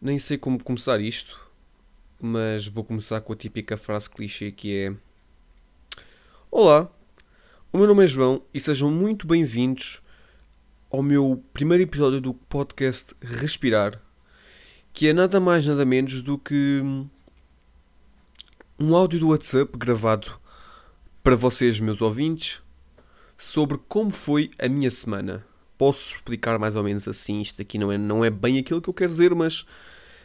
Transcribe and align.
Nem 0.00 0.18
sei 0.18 0.38
como 0.38 0.62
começar 0.62 1.00
isto, 1.00 1.38
mas 2.20 2.66
vou 2.66 2.82
começar 2.82 3.20
com 3.20 3.32
a 3.32 3.36
típica 3.36 3.76
frase 3.76 4.08
clichê 4.08 4.50
que 4.50 4.76
é: 4.76 4.94
Olá, 6.50 6.90
o 7.72 7.78
meu 7.78 7.86
nome 7.86 8.04
é 8.04 8.06
João 8.06 8.42
e 8.54 8.58
sejam 8.58 8.90
muito 8.90 9.26
bem-vindos 9.26 10.00
ao 10.90 11.02
meu 11.02 11.44
primeiro 11.52 11.82
episódio 11.82 12.20
do 12.20 12.32
podcast 12.32 13.14
Respirar, 13.20 14.00
que 14.92 15.08
é 15.08 15.12
nada 15.12 15.38
mais 15.38 15.66
nada 15.66 15.84
menos 15.84 16.22
do 16.22 16.38
que 16.38 16.80
um 18.78 18.96
áudio 18.96 19.20
do 19.20 19.28
WhatsApp 19.28 19.76
gravado 19.76 20.40
para 21.22 21.36
vocês, 21.36 21.78
meus 21.80 22.00
ouvintes, 22.00 22.62
sobre 23.38 23.78
como 23.88 24.10
foi 24.10 24.50
a 24.58 24.68
minha 24.68 24.90
semana. 24.90 25.46
Posso 25.78 26.16
explicar 26.16 26.58
mais 26.58 26.74
ou 26.74 26.82
menos 26.82 27.06
assim, 27.06 27.40
isto 27.40 27.62
aqui 27.62 27.78
não 27.78 27.92
é, 27.92 27.96
não 27.96 28.24
é 28.24 28.30
bem 28.30 28.58
aquilo 28.58 28.82
que 28.82 28.90
eu 28.90 28.94
quero 28.94 29.12
dizer, 29.12 29.32
mas 29.32 29.64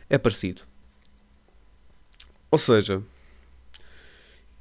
é 0.09 0.17
parecido. 0.17 0.63
Ou 2.49 2.57
seja, 2.57 3.03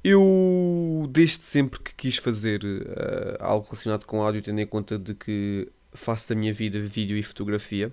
eu 0.03 1.07
desde 1.09 1.45
sempre 1.45 1.79
que 1.79 1.95
quis 1.95 2.17
fazer 2.17 2.63
uh, 2.63 3.37
algo 3.39 3.65
relacionado 3.65 4.05
com 4.05 4.21
áudio, 4.21 4.43
tendo 4.43 4.61
em 4.61 4.67
conta 4.67 4.99
de 4.99 5.15
que 5.15 5.67
faço 5.91 6.29
da 6.29 6.35
minha 6.35 6.53
vida 6.53 6.79
vídeo 6.79 7.17
e 7.17 7.23
fotografia. 7.23 7.91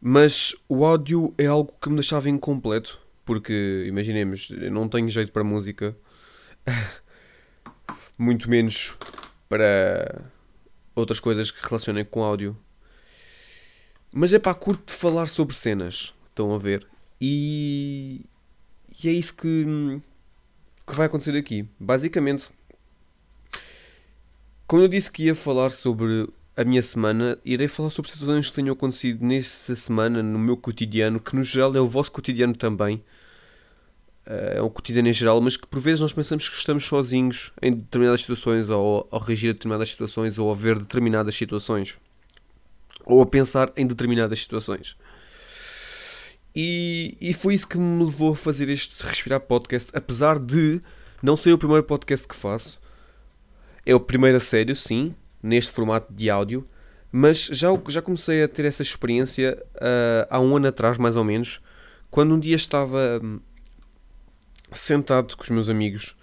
Mas 0.00 0.54
o 0.68 0.84
áudio 0.84 1.32
é 1.38 1.46
algo 1.46 1.72
que 1.80 1.88
me 1.88 1.94
deixava 1.94 2.28
incompleto, 2.28 3.00
porque 3.24 3.84
imaginemos, 3.86 4.50
eu 4.50 4.70
não 4.70 4.88
tenho 4.88 5.08
jeito 5.08 5.32
para 5.32 5.44
música, 5.44 5.96
muito 8.16 8.48
menos 8.48 8.94
para 9.48 10.22
outras 10.94 11.20
coisas 11.20 11.50
que 11.50 11.64
relacionem 11.66 12.04
com 12.04 12.22
áudio. 12.22 12.56
Mas 14.12 14.32
é 14.32 14.38
para 14.38 14.54
curto 14.54 14.92
de 14.92 14.98
falar 14.98 15.26
sobre 15.26 15.56
cenas, 15.56 16.14
estão 16.28 16.54
a 16.54 16.58
ver? 16.58 16.86
E, 17.20 18.24
e 19.02 19.08
é 19.08 19.12
isso 19.12 19.34
que, 19.34 20.00
que 20.86 20.94
vai 20.94 21.06
acontecer 21.06 21.36
aqui. 21.36 21.68
Basicamente, 21.80 22.48
como 24.66 24.82
eu 24.82 24.88
disse 24.88 25.10
que 25.10 25.24
ia 25.24 25.34
falar 25.34 25.70
sobre 25.70 26.28
a 26.56 26.64
minha 26.64 26.82
semana, 26.82 27.38
irei 27.44 27.66
falar 27.66 27.90
sobre 27.90 28.10
situações 28.10 28.48
que 28.48 28.54
tenham 28.54 28.72
acontecido 28.72 29.24
nessa 29.24 29.74
semana, 29.74 30.22
no 30.22 30.38
meu 30.38 30.56
cotidiano, 30.56 31.18
que 31.18 31.34
no 31.34 31.42
geral 31.42 31.74
é 31.74 31.80
o 31.80 31.86
vosso 31.86 32.12
cotidiano 32.12 32.54
também. 32.54 33.02
Eh, 34.26 34.54
é 34.56 34.62
um 34.62 34.70
cotidiano 34.70 35.08
em 35.08 35.12
geral, 35.12 35.40
mas 35.40 35.56
que 35.56 35.66
por 35.66 35.80
vezes 35.80 36.00
nós 36.00 36.12
pensamos 36.12 36.48
que 36.48 36.56
estamos 36.56 36.86
sozinhos 36.86 37.52
em 37.60 37.72
determinadas 37.72 38.20
situações, 38.20 38.70
ou 38.70 39.06
ao 39.10 39.20
reagir 39.20 39.50
a 39.50 39.52
determinadas 39.52 39.88
situações, 39.90 40.38
ou 40.38 40.50
a 40.50 40.54
ver 40.54 40.78
determinadas 40.78 41.34
situações, 41.34 41.98
ou 43.04 43.22
a 43.22 43.26
pensar 43.26 43.72
em 43.76 43.86
determinadas 43.86 44.38
situações. 44.38 44.96
E, 46.56 47.16
e 47.20 47.32
foi 47.32 47.54
isso 47.54 47.66
que 47.66 47.76
me 47.76 48.04
levou 48.04 48.32
a 48.32 48.36
fazer 48.36 48.68
este 48.70 49.04
Respirar 49.04 49.40
Podcast, 49.40 49.90
apesar 49.92 50.38
de 50.38 50.80
não 51.22 51.36
ser 51.36 51.52
o 51.52 51.58
primeiro 51.58 51.82
podcast 51.82 52.28
que 52.28 52.36
faço. 52.36 52.80
É 53.84 53.94
o 53.94 54.00
primeiro 54.00 54.36
a 54.36 54.40
sério, 54.40 54.74
sim, 54.74 55.14
neste 55.42 55.72
formato 55.72 56.12
de 56.12 56.30
áudio, 56.30 56.64
mas 57.12 57.46
já, 57.46 57.68
já 57.88 58.00
comecei 58.00 58.42
a 58.42 58.48
ter 58.48 58.64
essa 58.64 58.82
experiência 58.82 59.62
uh, 59.74 60.26
há 60.30 60.40
um 60.40 60.56
ano 60.56 60.68
atrás, 60.68 60.96
mais 60.96 61.16
ou 61.16 61.24
menos, 61.24 61.60
quando 62.10 62.34
um 62.34 62.38
dia 62.38 62.56
estava 62.56 63.20
hum, 63.22 63.40
sentado 64.74 65.36
com 65.36 65.42
os 65.42 65.50
meus 65.50 65.68
amigos 65.68 66.16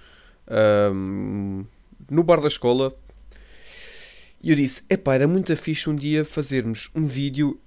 um, 0.93 1.65
no 2.09 2.23
bar 2.23 2.41
da 2.41 2.47
escola 2.47 2.95
e 4.43 4.49
eu 4.49 4.55
disse: 4.55 4.83
Epá, 4.89 5.13
era 5.15 5.27
muito 5.27 5.55
fixe 5.55 5.89
um 5.89 5.95
dia 5.95 6.25
fazermos 6.25 6.89
um 6.95 7.05
vídeo 7.05 7.59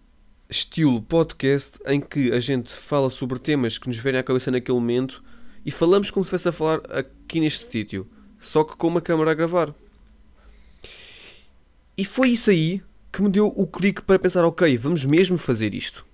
estilo 0.50 1.00
podcast 1.00 1.78
em 1.86 2.00
que 2.00 2.32
a 2.32 2.40
gente 2.40 2.72
fala 2.72 3.10
sobre 3.10 3.38
temas 3.38 3.78
que 3.78 3.86
nos 3.86 3.96
vêm 3.98 4.16
à 4.16 4.22
cabeça 4.22 4.50
naquele 4.50 4.78
momento 4.78 5.22
e 5.64 5.70
falamos 5.70 6.10
como 6.10 6.24
se 6.24 6.30
fosse 6.30 6.48
a 6.48 6.52
falar 6.52 6.80
aqui 6.90 7.40
neste 7.40 7.70
sítio, 7.70 8.06
só 8.38 8.62
que 8.64 8.76
com 8.76 8.88
uma 8.88 9.00
câmera 9.00 9.30
a 9.30 9.34
gravar. 9.34 9.74
E 11.96 12.04
foi 12.04 12.30
isso 12.30 12.50
aí 12.50 12.82
que 13.12 13.22
me 13.22 13.30
deu 13.30 13.46
o 13.46 13.66
clique 13.66 14.02
para 14.02 14.18
pensar: 14.18 14.44
ok, 14.44 14.76
vamos 14.76 15.04
mesmo 15.04 15.38
fazer 15.38 15.74
isto. 15.74 16.04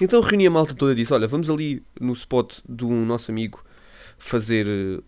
Então 0.00 0.20
reuni 0.20 0.46
a 0.46 0.50
malta 0.50 0.74
toda 0.74 0.92
e 0.92 0.96
disse: 0.96 1.12
olha, 1.12 1.28
vamos 1.28 1.48
ali 1.48 1.82
no 2.00 2.12
spot 2.12 2.58
do 2.68 2.88
nosso 2.88 3.30
amigo 3.30 3.62
fazer 4.18 4.66
uh, 4.66 5.02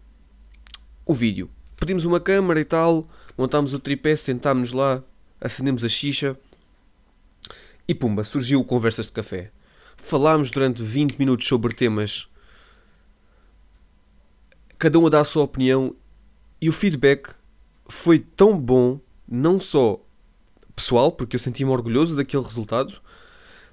o 1.05 1.13
vídeo. 1.13 1.51
Pedimos 1.77 2.05
uma 2.05 2.21
câmera 2.21 2.61
e 2.61 2.65
tal, 2.65 3.07
montámos 3.37 3.75
o 3.75 3.79
tripé, 3.79 4.15
sentámos 4.17 4.73
lá, 4.73 5.03
acendemos 5.41 5.83
a 5.83 5.89
xixa 5.89 6.39
e 7.89 7.95
pumba, 7.95 8.23
surgiu 8.23 8.65
Conversas 8.65 9.07
de 9.07 9.13
Café. 9.13 9.51
Falámos 9.97 10.51
durante 10.51 10.83
20 10.83 11.19
minutos 11.19 11.47
sobre 11.47 11.75
temas, 11.75 12.29
cada 14.79 14.99
um 14.99 15.07
a 15.07 15.11
dar 15.11 15.21
a 15.21 15.25
sua 15.25 15.43
opinião 15.43 15.95
e 16.61 16.69
o 16.69 16.73
feedback 16.73 17.35
foi 17.89 18.19
tão 18.19 18.59
bom, 18.59 19.01
não 19.27 19.59
só 19.59 20.01
pessoal, 20.75 21.13
porque 21.13 21.37
eu 21.37 21.41
senti-me 21.41 21.71
orgulhoso 21.71 22.17
daquele 22.17 22.43
resultado, 22.43 23.01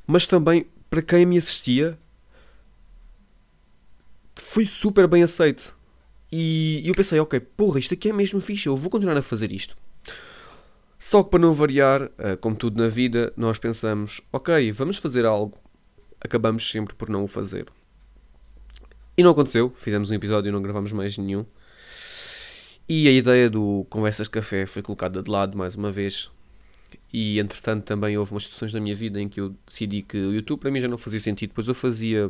mas 0.06 0.28
também 0.28 0.66
para 0.90 1.02
quem 1.02 1.26
me 1.26 1.38
assistia 1.38 1.98
foi 4.58 4.66
super 4.66 5.08
bem 5.08 5.22
aceito. 5.22 5.78
E 6.32 6.82
eu 6.84 6.96
pensei, 6.96 7.20
ok, 7.20 7.40
porra, 7.40 7.78
isto 7.78 7.94
aqui 7.94 8.10
é 8.10 8.14
mesmo 8.14 8.42
fixe, 8.42 8.68
eu 8.68 8.76
vou 8.76 8.90
continuar 8.90 9.16
a 9.16 9.22
fazer 9.22 9.52
isto. 9.52 9.78
Só 10.98 11.22
que 11.22 11.30
para 11.30 11.38
não 11.38 11.54
variar, 11.54 12.10
eh, 12.18 12.36
como 12.38 12.56
tudo 12.56 12.82
na 12.82 12.90
vida, 12.90 13.32
nós 13.38 13.60
pensamos, 13.60 14.20
ok, 14.34 14.72
vamos 14.72 14.98
fazer 14.98 15.28
algo. 15.28 15.56
Acabamos 16.20 16.68
sempre 16.72 16.96
por 16.96 17.08
não 17.08 17.24
o 17.24 17.28
fazer. 17.28 17.68
E 19.16 19.22
não 19.22 19.30
aconteceu, 19.30 19.72
fizemos 19.76 20.10
um 20.10 20.16
episódio 20.16 20.50
e 20.50 20.52
não 20.52 20.60
gravamos 20.60 20.92
mais 20.92 21.16
nenhum. 21.20 21.46
E 22.90 23.08
a 23.08 23.12
ideia 23.12 23.52
do 23.52 23.86
Conversas 23.92 24.28
Café 24.28 24.66
foi 24.66 24.82
colocada 24.82 25.22
de 25.22 25.30
lado 25.30 25.56
mais 25.56 25.76
uma 25.76 25.92
vez. 25.92 26.32
E 27.14 27.38
entretanto 27.38 27.84
também 27.84 28.18
houve 28.18 28.32
umas 28.32 28.46
situações 28.46 28.74
na 28.74 28.80
minha 28.80 28.96
vida 28.96 29.22
em 29.22 29.30
que 29.30 29.40
eu 29.40 29.56
decidi 29.68 30.02
que 30.02 30.18
o 30.18 30.34
YouTube 30.34 30.62
para 30.62 30.72
mim 30.72 30.80
já 30.82 30.88
não 30.88 30.98
fazia 30.98 31.20
sentido, 31.20 31.52
pois 31.54 31.68
eu 31.68 31.76
fazia 31.76 32.28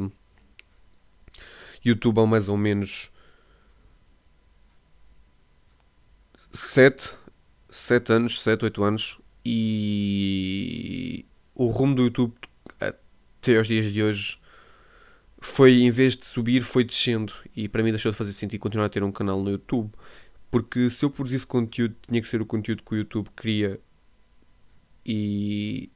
YouTube 1.84 2.20
há 2.20 2.26
mais 2.26 2.48
ou 2.48 2.58
menos 2.58 3.10
7, 6.52 7.16
7 7.70 8.14
anos, 8.14 8.42
7, 8.42 8.66
8 8.66 8.84
anos 8.84 9.20
e 9.46 11.26
o 11.56 11.68
rumo 11.68 11.96
do 11.96 12.04
YouTube 12.04 12.34
até 12.80 13.58
aos 13.58 13.68
dias 13.68 13.92
de 13.92 14.04
hoje 14.04 14.40
foi 15.40 15.82
em 15.82 15.92
vez 15.92 16.18
de 16.18 16.26
subir 16.26 16.62
foi 16.64 16.84
descendo. 16.84 17.34
E 17.56 17.70
para 17.70 17.84
mim 17.84 17.92
deixou 17.92 18.12
de 18.12 18.18
fazer 18.18 18.34
sentido 18.34 18.60
continuar 18.60 18.88
a 18.88 18.90
ter 18.90 19.04
um 19.04 19.12
canal 19.12 19.42
no 19.42 19.52
YouTube. 19.52 19.92
Porque 20.52 20.90
se 20.90 21.06
eu 21.06 21.10
produzisse 21.10 21.46
conteúdo 21.46 21.96
tinha 22.08 22.22
que 22.22 22.28
ser 22.28 22.42
o 22.42 22.46
conteúdo 22.46 22.84
que 22.84 22.96
o 22.96 22.98
YouTube 22.98 23.30
queria. 23.36 23.80
E 25.06 25.90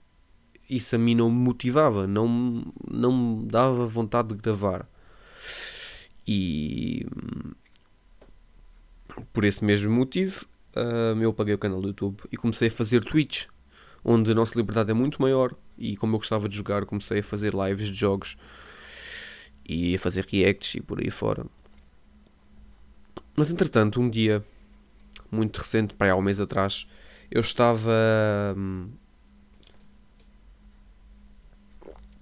isso 0.70 0.96
a 0.96 1.00
mim 1.00 1.16
não 1.16 1.30
me 1.30 1.38
motivava 1.38 2.08
não, 2.08 2.64
não 2.90 3.12
me 3.12 3.46
dava 3.46 3.86
vontade 3.86 4.30
de 4.30 4.36
gravar 4.36 4.88
e 6.32 7.06
por 9.34 9.44
esse 9.44 9.64
mesmo 9.66 9.92
motivo 9.92 10.46
uh, 10.76 11.22
eu 11.22 11.34
paguei 11.34 11.54
o 11.54 11.58
canal 11.58 11.82
do 11.82 11.90
YouTube 11.90 12.22
e 12.32 12.38
comecei 12.38 12.70
a 12.70 12.72
fazer 12.72 13.04
Twitch, 13.04 13.48
onde 14.04 14.32
a 14.32 14.36
nossa 14.36 14.58
liberdade 14.58 14.92
é 14.92 14.94
muito 14.94 15.22
maior 15.22 15.54
e 15.78 15.98
como 15.98 16.16
eu 16.16 16.20
gostava 16.20 16.48
de 16.48 16.56
jogar, 16.56 16.86
comecei 16.86 17.20
a 17.20 17.24
fazer 17.24 17.54
lives 17.54 17.88
de 17.88 17.98
jogos 17.98 18.38
e 19.68 19.96
a 19.96 20.00
fazer 20.00 20.26
reacts 20.26 20.76
e 20.76 20.82
por 20.82 21.00
aí 21.00 21.10
fora. 21.10 21.46
Mas 23.36 23.52
entretanto, 23.52 24.00
um 24.00 24.10
dia 24.10 24.44
muito 25.30 25.58
recente, 25.58 25.94
para 25.94 26.12
há 26.12 26.16
um 26.16 26.22
mês 26.22 26.40
atrás, 26.40 26.88
eu 27.30 27.42
estava. 27.42 27.92
Hum, 28.58 28.90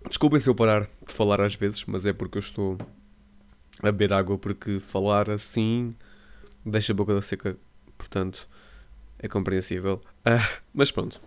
desculpem 0.07 0.39
se 0.39 0.49
eu 0.49 0.55
parar 0.55 0.87
de 1.05 1.13
falar 1.13 1.41
às 1.41 1.55
vezes, 1.55 1.83
mas 1.85 2.05
é 2.05 2.13
porque 2.13 2.37
eu 2.37 2.41
estou 2.41 2.77
a 3.81 3.91
beber 3.91 4.13
água 4.13 4.37
porque 4.37 4.79
falar 4.79 5.29
assim 5.29 5.95
deixa 6.65 6.93
a 6.93 6.95
boca 6.95 7.21
seca, 7.21 7.57
portanto 7.97 8.47
é 9.17 9.27
compreensível. 9.27 10.01
Ah, 10.25 10.47
mas 10.73 10.91
pronto. 10.91 11.21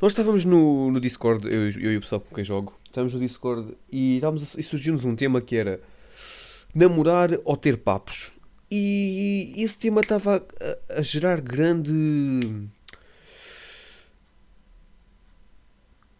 Nós 0.00 0.12
estávamos 0.12 0.44
no, 0.44 0.90
no 0.90 1.00
Discord, 1.00 1.46
eu, 1.46 1.70
eu 1.70 1.92
e 1.92 1.96
o 1.96 2.00
pessoal 2.00 2.20
com 2.20 2.34
quem 2.34 2.44
jogo, 2.44 2.78
estávamos 2.84 3.14
no 3.14 3.20
Discord 3.20 3.76
e, 3.90 4.16
estávamos 4.16 4.54
e 4.54 4.62
surgiu-nos 4.62 5.04
um 5.04 5.16
tema 5.16 5.40
que 5.40 5.56
era 5.56 5.80
namorar 6.74 7.30
ou 7.44 7.56
ter 7.56 7.78
papos. 7.78 8.32
E 8.70 9.54
esse 9.56 9.78
tema 9.78 10.00
estava 10.00 10.44
a, 10.88 10.98
a 10.98 11.02
gerar 11.02 11.40
grande. 11.40 11.92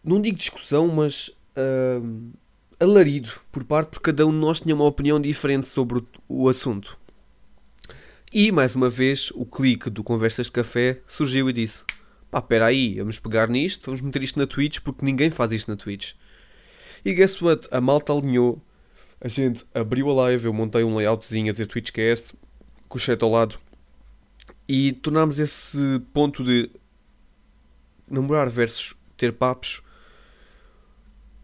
Não 0.03 0.21
digo 0.21 0.37
discussão, 0.37 0.87
mas. 0.87 1.27
Uh, 1.57 2.31
alarido 2.79 3.31
por 3.51 3.63
parte, 3.63 3.89
porque 3.89 4.11
cada 4.11 4.25
um 4.25 4.31
de 4.31 4.37
nós 4.37 4.59
tinha 4.59 4.75
uma 4.75 4.85
opinião 4.85 5.19
diferente 5.19 5.67
sobre 5.67 6.03
o, 6.27 6.47
assunto. 6.47 6.97
E, 8.31 8.51
mais 8.51 8.75
uma 8.75 8.89
vez, 8.89 9.31
o 9.31 9.45
clique 9.45 9.89
do 9.89 10.03
Conversas 10.03 10.47
de 10.47 10.51
Café 10.51 11.01
surgiu 11.07 11.49
e 11.49 11.53
disse: 11.53 11.83
pá, 12.29 12.39
espera 12.39 12.65
aí, 12.65 12.95
vamos 12.95 13.19
pegar 13.19 13.47
nisto, 13.47 13.85
vamos 13.85 14.01
meter 14.01 14.21
isto 14.23 14.37
na 14.37 14.45
Twitch, 14.45 14.79
porque 14.81 15.05
ninguém 15.05 15.29
faz 15.29 15.51
isto 15.51 15.69
na 15.69 15.77
Twitch. 15.77 16.13
E 17.03 17.13
guess 17.13 17.41
what? 17.41 17.67
A 17.71 17.79
malta 17.79 18.13
alinhou, 18.13 18.61
a 19.21 19.27
gente 19.27 19.65
abriu 19.73 20.09
a 20.09 20.13
live, 20.13 20.45
eu 20.45 20.53
montei 20.53 20.83
um 20.83 20.95
layoutzinho 20.95 21.49
a 21.49 21.51
dizer 21.51 21.67
Twitchcast, 21.67 22.33
com 22.87 22.97
o 22.97 23.01
chat 23.01 23.21
ao 23.23 23.31
lado, 23.31 23.57
e 24.67 24.91
tornámos 24.91 25.39
esse 25.39 26.01
ponto 26.13 26.43
de 26.43 26.69
namorar 28.09 28.49
versus 28.49 28.95
ter 29.15 29.33
papos 29.33 29.81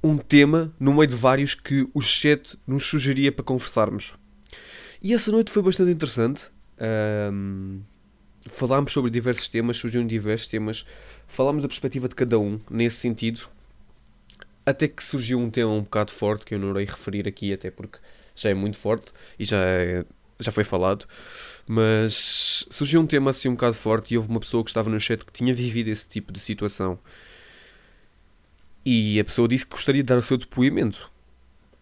um 0.04 0.18
tema 0.18 0.74
no 0.80 0.94
meio 0.94 1.08
de 1.08 1.16
vários 1.16 1.56
que 1.56 1.88
o 1.94 2.02
chat 2.02 2.58
nos 2.68 2.86
sugeria 2.86 3.32
para 3.32 3.46
conversarmos. 3.46 4.16
E 5.02 5.14
essa 5.14 5.32
noite 5.32 5.52
foi 5.52 5.64
bastante 5.64 5.92
interessante. 5.92 6.44
Um, 7.32 7.82
falámos 8.50 8.92
sobre 8.92 9.10
diversos 9.10 9.48
temas, 9.48 9.78
surgiram 9.78 10.06
diversos 10.06 10.48
temas, 10.48 10.86
falámos 11.28 11.62
da 11.64 11.70
perspectiva 11.70 12.10
de 12.10 12.16
cada 12.16 12.38
um 12.38 12.60
nesse 12.70 12.98
sentido. 12.98 13.48
Até 14.66 14.88
que 14.88 15.04
surgiu 15.04 15.40
um 15.40 15.50
tema 15.50 15.72
um 15.72 15.82
bocado 15.82 16.12
forte 16.12 16.46
que 16.46 16.56
eu 16.56 16.60
não 16.60 16.72
irei 16.72 16.86
referir 16.86 17.28
aqui, 17.28 17.54
até 17.54 17.72
porque 17.72 18.00
já 18.36 18.50
é 18.50 18.54
muito 18.54 18.78
forte 18.78 19.12
e 19.38 19.46
já, 19.46 19.58
é, 19.58 20.06
já 20.40 20.52
foi 20.52 20.64
falado. 20.64 21.06
Mas 21.68 22.66
surgiu 22.70 23.02
um 23.02 23.08
tema 23.08 23.32
assim 23.32 23.50
um 23.50 23.54
bocado 23.54 23.76
forte 23.76 24.14
e 24.14 24.18
houve 24.18 24.30
uma 24.30 24.40
pessoa 24.40 24.64
que 24.64 24.70
estava 24.70 24.90
no 24.90 25.00
chat 25.00 25.24
que 25.24 25.32
tinha 25.32 25.54
vivido 25.54 25.90
esse 25.90 26.08
tipo 26.08 26.32
de 26.32 26.40
situação. 26.40 27.00
E 28.86 29.20
a 29.20 29.24
pessoa 29.24 29.48
disse 29.48 29.66
que 29.66 29.72
gostaria 29.72 30.04
de 30.04 30.08
dar 30.08 30.18
o 30.18 30.22
seu 30.22 30.38
depoimento. 30.38 31.12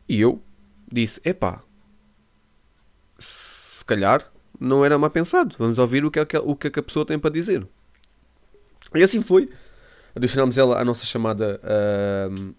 E 0.08 0.20
eu 0.22 0.42
disse: 0.92 1.22
epá, 1.24 1.64
se 3.18 3.84
calhar 3.86 4.32
não 4.60 4.86
era 4.86 4.98
mal 4.98 5.10
pensado. 5.10 5.56
Vamos 5.58 5.80
ouvir 5.80 6.06
o 6.06 6.12
que, 6.12 6.20
é 6.20 6.26
que, 6.26 6.38
o 6.38 6.56
que, 6.56 6.68
é 6.68 6.70
que 6.70 6.80
a 6.80 6.84
pessoa 6.84 7.06
tem 7.06 7.18
para 7.18 7.32
dizer. 7.32 7.68
E 8.94 9.02
assim 9.02 9.22
foi. 9.24 9.50
Adicionámos 10.14 10.58
ela 10.58 10.80
à 10.80 10.86
nossa 10.86 11.06
chamada 11.06 11.60
uh, 11.64 12.54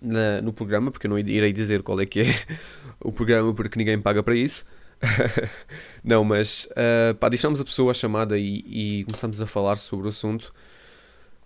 na, 0.00 0.40
no 0.42 0.52
programa, 0.52 0.90
porque 0.90 1.06
eu 1.06 1.10
não 1.10 1.18
irei 1.18 1.52
dizer 1.52 1.82
qual 1.82 2.00
é 2.00 2.06
que 2.06 2.20
é 2.20 2.24
o 3.00 3.12
programa, 3.12 3.54
porque 3.54 3.78
ninguém 3.78 4.00
paga 4.00 4.22
para 4.22 4.34
isso. 4.34 4.64
não, 6.02 6.24
mas 6.24 6.68
uh, 6.72 7.14
pá, 7.16 7.28
deixámos 7.28 7.60
a 7.60 7.64
pessoa 7.64 7.90
à 7.90 7.94
chamada 7.94 8.38
e, 8.38 8.64
e 8.66 9.04
começámos 9.04 9.40
a 9.40 9.46
falar 9.46 9.76
sobre 9.76 10.06
o 10.06 10.08
assunto. 10.08 10.52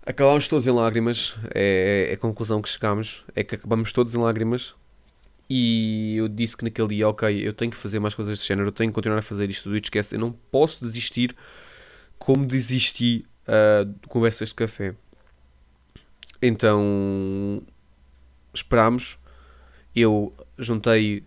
Acabámos 0.05 0.47
todos 0.47 0.65
em 0.65 0.71
lágrimas, 0.71 1.35
é, 1.53 2.07
é 2.09 2.13
a 2.13 2.17
conclusão 2.17 2.61
que 2.61 2.69
chegámos, 2.69 3.23
é 3.35 3.43
que 3.43 3.55
acabamos 3.55 3.91
todos 3.91 4.15
em 4.15 4.17
lágrimas. 4.17 4.75
E 5.49 6.15
eu 6.15 6.27
disse 6.27 6.55
que 6.55 6.63
naquele 6.63 6.87
dia, 6.87 7.09
ok, 7.09 7.45
eu 7.45 7.53
tenho 7.53 7.69
que 7.69 7.77
fazer 7.77 7.99
mais 7.99 8.15
coisas 8.15 8.37
desse 8.37 8.47
género, 8.47 8.69
eu 8.69 8.71
tenho 8.71 8.89
que 8.89 8.95
continuar 8.95 9.19
a 9.19 9.21
fazer 9.21 9.49
isto 9.49 9.69
do 9.69 9.77
Esquece, 9.77 10.15
eu 10.15 10.19
não 10.19 10.31
posso 10.31 10.83
desistir 10.83 11.35
como 12.17 12.45
desisti 12.45 13.25
uh, 13.47 13.85
de 13.85 14.07
conversas 14.07 14.49
de 14.49 14.55
café. 14.55 14.95
Então 16.41 17.61
esperámos. 18.53 19.17
Eu 19.95 20.33
juntei 20.57 21.23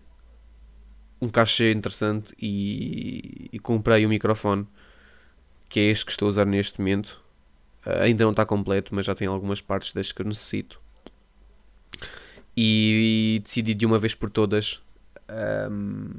um 1.21 1.29
cachê 1.29 1.71
interessante 1.71 2.33
e, 2.39 3.49
e, 3.51 3.59
comprei 3.59 4.05
um 4.05 4.09
microfone 4.09 4.67
que 5.69 5.79
é 5.79 5.83
este 5.83 6.05
que 6.05 6.11
estou 6.11 6.27
a 6.27 6.29
usar 6.29 6.45
neste 6.45 6.79
momento. 6.79 7.21
Uh, 7.85 8.01
ainda 8.01 8.23
não 8.23 8.31
está 8.31 8.45
completo, 8.45 8.95
mas 8.95 9.05
já 9.05 9.13
tem 9.13 9.27
algumas 9.27 9.61
partes 9.61 9.91
destas 9.91 10.11
que 10.11 10.21
eu 10.21 10.25
necessito. 10.25 10.81
E, 12.57 13.35
e 13.35 13.39
decidi 13.39 13.73
de 13.73 13.85
uma 13.85 13.99
vez 13.99 14.15
por 14.15 14.29
todas 14.29 14.81
um, 15.69 16.11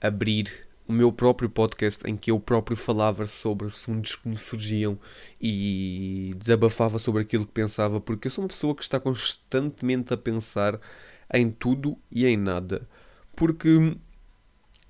abrir 0.00 0.66
o 0.88 0.92
meu 0.92 1.12
próprio 1.12 1.50
podcast 1.50 2.08
em 2.08 2.16
que 2.16 2.30
eu 2.30 2.38
próprio 2.38 2.76
falava 2.76 3.24
sobre 3.24 3.66
assuntos 3.66 4.14
que 4.14 4.28
me 4.28 4.38
surgiam 4.38 4.98
e 5.40 6.32
desabafava 6.38 6.98
sobre 6.98 7.22
aquilo 7.22 7.44
que 7.44 7.52
pensava, 7.52 8.00
porque 8.00 8.28
eu 8.28 8.30
sou 8.30 8.44
uma 8.44 8.48
pessoa 8.48 8.74
que 8.74 8.82
está 8.82 9.00
constantemente 9.00 10.14
a 10.14 10.16
pensar 10.16 10.80
em 11.32 11.50
tudo 11.50 11.98
e 12.10 12.24
em 12.24 12.36
nada. 12.36 12.88
Porque, 13.34 13.96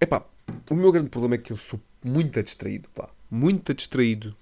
epá, 0.00 0.25
o 0.71 0.75
meu 0.75 0.93
grande 0.93 1.09
problema 1.09 1.37
é 1.37 1.38
que 1.38 1.53
eu 1.53 1.56
sou 1.56 1.81
muito 2.05 2.43
distraído, 2.43 2.88
pá, 2.91 3.09
muito 3.31 3.73
distraído. 3.73 4.37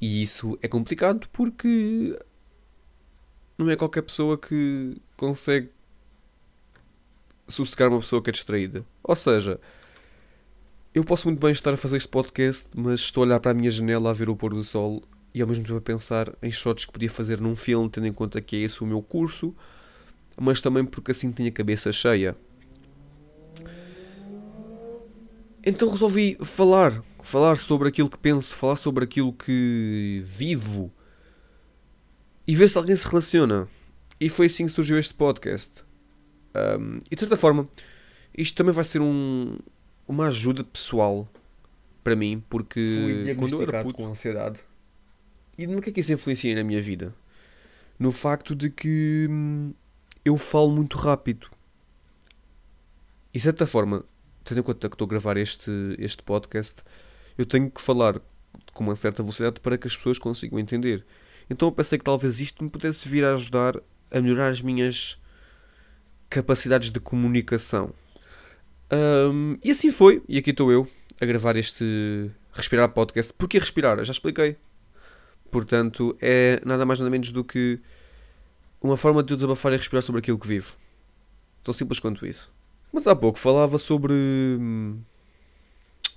E 0.00 0.22
isso 0.22 0.58
é 0.62 0.68
complicado 0.68 1.28
porque 1.32 2.18
não 3.58 3.68
é 3.68 3.76
qualquer 3.76 4.02
pessoa 4.02 4.38
que 4.38 4.96
consegue 5.16 5.70
sossegar 7.46 7.88
uma 7.88 8.00
pessoa 8.00 8.22
que 8.22 8.30
é 8.30 8.32
distraída. 8.32 8.84
Ou 9.02 9.14
seja, 9.14 9.60
eu 10.94 11.04
posso 11.04 11.28
muito 11.28 11.40
bem 11.40 11.50
estar 11.50 11.74
a 11.74 11.76
fazer 11.76 11.98
este 11.98 12.08
podcast, 12.08 12.66
mas 12.74 13.00
estou 13.00 13.22
a 13.22 13.26
olhar 13.26 13.40
para 13.40 13.50
a 13.50 13.54
minha 13.54 13.70
janela 13.70 14.10
a 14.10 14.12
ver 14.12 14.28
o 14.28 14.36
pôr 14.36 14.54
do 14.54 14.64
sol 14.64 15.02
e 15.34 15.42
ao 15.42 15.46
mesmo 15.46 15.64
tempo 15.64 15.78
a 15.78 15.80
pensar 15.80 16.32
em 16.42 16.50
shots 16.50 16.84
que 16.84 16.92
podia 16.92 17.10
fazer 17.10 17.40
num 17.40 17.54
filme, 17.54 17.88
tendo 17.88 18.06
em 18.06 18.12
conta 18.12 18.40
que 18.40 18.56
é 18.56 18.60
esse 18.60 18.82
o 18.82 18.86
meu 18.86 19.02
curso, 19.02 19.54
mas 20.36 20.60
também 20.60 20.84
porque 20.84 21.10
assim 21.12 21.30
tinha 21.30 21.48
a 21.48 21.52
cabeça 21.52 21.92
cheia. 21.92 22.36
Então 25.64 25.90
resolvi 25.90 26.38
falar, 26.42 27.02
falar 27.26 27.56
sobre 27.56 27.88
aquilo 27.88 28.08
que 28.08 28.18
penso, 28.18 28.54
falar 28.54 28.76
sobre 28.76 29.04
aquilo 29.04 29.32
que 29.32 30.22
vivo 30.24 30.92
e 32.46 32.54
ver 32.54 32.68
se 32.68 32.76
alguém 32.76 32.96
se 32.96 33.06
relaciona. 33.06 33.68
E 34.20 34.28
foi 34.28 34.46
assim 34.46 34.66
que 34.66 34.72
surgiu 34.72 34.98
este 34.98 35.14
podcast. 35.14 35.84
Um, 36.54 36.98
e 37.10 37.14
de 37.14 37.20
certa 37.20 37.36
forma, 37.36 37.68
isto 38.36 38.56
também 38.56 38.72
vai 38.72 38.84
ser 38.84 39.00
um, 39.00 39.56
uma 40.06 40.26
ajuda 40.26 40.64
pessoal 40.64 41.28
para 42.02 42.16
mim, 42.16 42.42
porque 42.48 43.24
Fui 43.24 43.34
quando 43.34 43.52
eu 43.52 43.62
era 43.62 43.82
puto, 43.82 43.96
com 43.96 44.06
ansiedade. 44.06 44.60
E 45.56 45.66
no 45.66 45.80
que 45.80 45.90
é 45.90 45.92
que 45.92 46.00
isso 46.00 46.12
influencia 46.12 46.54
na 46.54 46.64
minha 46.64 46.80
vida? 46.80 47.14
No 47.98 48.10
facto 48.10 48.54
de 48.54 48.70
que 48.70 49.26
hum, 49.30 49.72
eu 50.24 50.36
falo 50.36 50.70
muito 50.70 50.96
rápido. 50.96 51.48
E 53.32 53.38
de 53.38 53.44
certa 53.44 53.66
forma, 53.66 54.04
tendo 54.44 54.60
em 54.60 54.62
conta 54.62 54.88
que 54.88 54.94
estou 54.94 55.06
a 55.06 55.08
gravar 55.08 55.36
este, 55.36 55.70
este 55.98 56.22
podcast, 56.22 56.82
eu 57.40 57.46
tenho 57.46 57.70
que 57.70 57.80
falar 57.80 58.20
com 58.72 58.84
uma 58.84 58.96
certa 58.96 59.22
velocidade 59.22 59.60
para 59.60 59.78
que 59.78 59.86
as 59.86 59.96
pessoas 59.96 60.18
consigam 60.18 60.58
entender. 60.58 61.04
Então 61.48 61.68
eu 61.68 61.72
pensei 61.72 61.98
que 61.98 62.04
talvez 62.04 62.40
isto 62.40 62.62
me 62.62 62.70
pudesse 62.70 63.08
vir 63.08 63.24
a 63.24 63.34
ajudar 63.34 63.76
a 64.10 64.20
melhorar 64.20 64.48
as 64.48 64.60
minhas 64.60 65.18
capacidades 66.28 66.90
de 66.90 67.00
comunicação. 67.00 67.92
Um, 68.92 69.56
e 69.62 69.70
assim 69.70 69.90
foi, 69.90 70.22
e 70.28 70.38
aqui 70.38 70.50
estou 70.50 70.70
eu 70.70 70.88
a 71.20 71.26
gravar 71.26 71.56
este 71.56 72.30
Respirar 72.52 72.88
Podcast. 72.90 73.32
Porquê 73.32 73.58
respirar? 73.58 73.98
Eu 73.98 74.04
já 74.04 74.12
expliquei. 74.12 74.56
Portanto, 75.50 76.16
é 76.20 76.60
nada 76.64 76.84
mais 76.84 76.98
nada 76.98 77.10
menos 77.10 77.30
do 77.30 77.44
que 77.44 77.80
uma 78.80 78.96
forma 78.96 79.22
de 79.22 79.32
eu 79.32 79.36
desabafar 79.36 79.72
e 79.72 79.76
respirar 79.76 80.02
sobre 80.02 80.20
aquilo 80.20 80.38
que 80.38 80.46
vivo. 80.46 80.76
Tão 81.62 81.72
simples 81.72 82.00
quanto 82.00 82.26
isso. 82.26 82.50
Mas 82.92 83.06
há 83.06 83.14
pouco 83.14 83.38
falava 83.38 83.78
sobre 83.78 84.12
hum, 84.12 85.00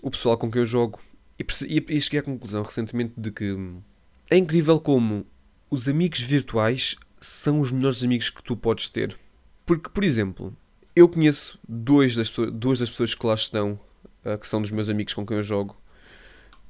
o 0.02 0.10
pessoal 0.10 0.38
com 0.38 0.50
quem 0.50 0.62
eu 0.62 0.66
jogo 0.66 1.00
e, 1.40 1.46
e, 1.68 1.98
e 1.98 2.02
cheguei 2.02 2.20
à 2.20 2.24
conclusão 2.24 2.64
recentemente 2.64 3.14
de 3.18 3.32
que 3.32 3.52
hum, 3.52 3.82
é 4.30 4.38
incrível 4.38 4.80
como 4.80 5.26
os 5.70 5.88
amigos 5.88 6.20
virtuais 6.20 6.96
são 7.20 7.60
os 7.60 7.72
melhores 7.72 8.04
amigos 8.04 8.30
que 8.30 8.44
tu 8.44 8.56
podes 8.56 8.90
ter. 8.90 9.18
Porque, 9.66 9.90
por 9.90 10.04
exemplo, 10.04 10.56
eu 10.96 11.08
conheço 11.08 11.60
dois 11.68 12.16
das, 12.16 12.30
duas 12.54 12.80
das 12.80 12.90
pessoas 12.90 13.16
que 13.16 13.26
lá 13.26 13.34
estão, 13.34 13.80
uh, 14.26 14.38
que 14.38 14.48
são 14.48 14.62
dos 14.62 14.72
meus 14.72 14.90
amigos 14.90 15.14
com 15.14 15.26
quem 15.26 15.38
eu 15.38 15.44
jogo, 15.44 15.76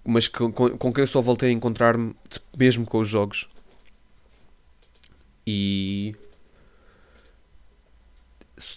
mas 0.06 0.28
com, 0.28 0.52
com, 0.52 0.78
com 0.78 0.94
quem 0.94 1.04
eu 1.04 1.08
só 1.08 1.22
voltei 1.22 1.50
a 1.50 1.52
encontrar-me 1.52 2.16
mesmo 2.58 2.86
com 2.86 3.00
os 3.00 3.10
jogos. 3.10 3.50
E 5.46 6.16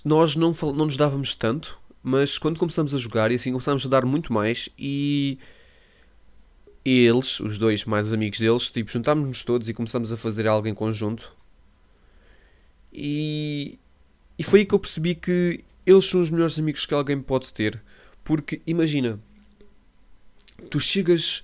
nós 0.04 0.34
não, 0.34 0.52
não 0.62 0.86
nos 0.86 0.96
dávamos 0.96 1.34
tanto, 1.34 1.78
mas 2.02 2.38
quando 2.38 2.58
começamos 2.58 2.94
a 2.94 2.98
jogar 2.98 3.30
e 3.30 3.34
assim 3.34 3.52
começámos 3.52 3.84
a 3.86 3.88
dar 3.88 4.04
muito 4.04 4.32
mais 4.32 4.68
e 4.78 5.38
eles, 6.90 7.40
os 7.40 7.58
dois 7.58 7.84
mais 7.84 8.06
os 8.08 8.12
amigos 8.12 8.38
deles, 8.38 8.70
tipo, 8.70 8.90
juntámos-nos 8.90 9.42
todos 9.42 9.68
e 9.68 9.74
começámos 9.74 10.12
a 10.12 10.16
fazer 10.16 10.46
algo 10.46 10.68
em 10.68 10.74
conjunto. 10.74 11.34
E, 12.92 13.78
e 14.38 14.42
foi 14.44 14.60
aí 14.60 14.66
que 14.66 14.74
eu 14.74 14.78
percebi 14.78 15.14
que 15.14 15.64
eles 15.84 16.04
são 16.04 16.20
os 16.20 16.30
melhores 16.30 16.58
amigos 16.58 16.86
que 16.86 16.94
alguém 16.94 17.20
pode 17.20 17.52
ter. 17.52 17.82
Porque 18.22 18.60
imagina, 18.66 19.20
tu 20.70 20.80
chegas 20.80 21.42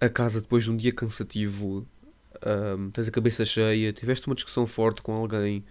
a 0.00 0.08
casa 0.08 0.40
depois 0.40 0.64
de 0.64 0.70
um 0.70 0.76
dia 0.76 0.92
cansativo, 0.92 1.86
um, 2.78 2.90
tens 2.90 3.08
a 3.08 3.10
cabeça 3.10 3.44
cheia, 3.44 3.92
tiveste 3.92 4.26
uma 4.26 4.34
discussão 4.34 4.66
forte 4.66 5.02
com 5.02 5.12
alguém, 5.12 5.64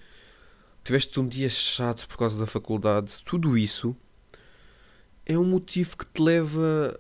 tiveste 0.84 1.20
um 1.20 1.27
dia 1.27 1.50
chato 1.50 2.08
por 2.08 2.18
causa 2.18 2.39
da 2.39 2.46
faculdade, 2.46 3.20
tudo 3.25 3.58
isso 3.58 3.96
é 5.25 5.38
um 5.38 5.44
motivo 5.44 5.98
que 5.98 6.06
te 6.06 6.22
leva 6.22 7.00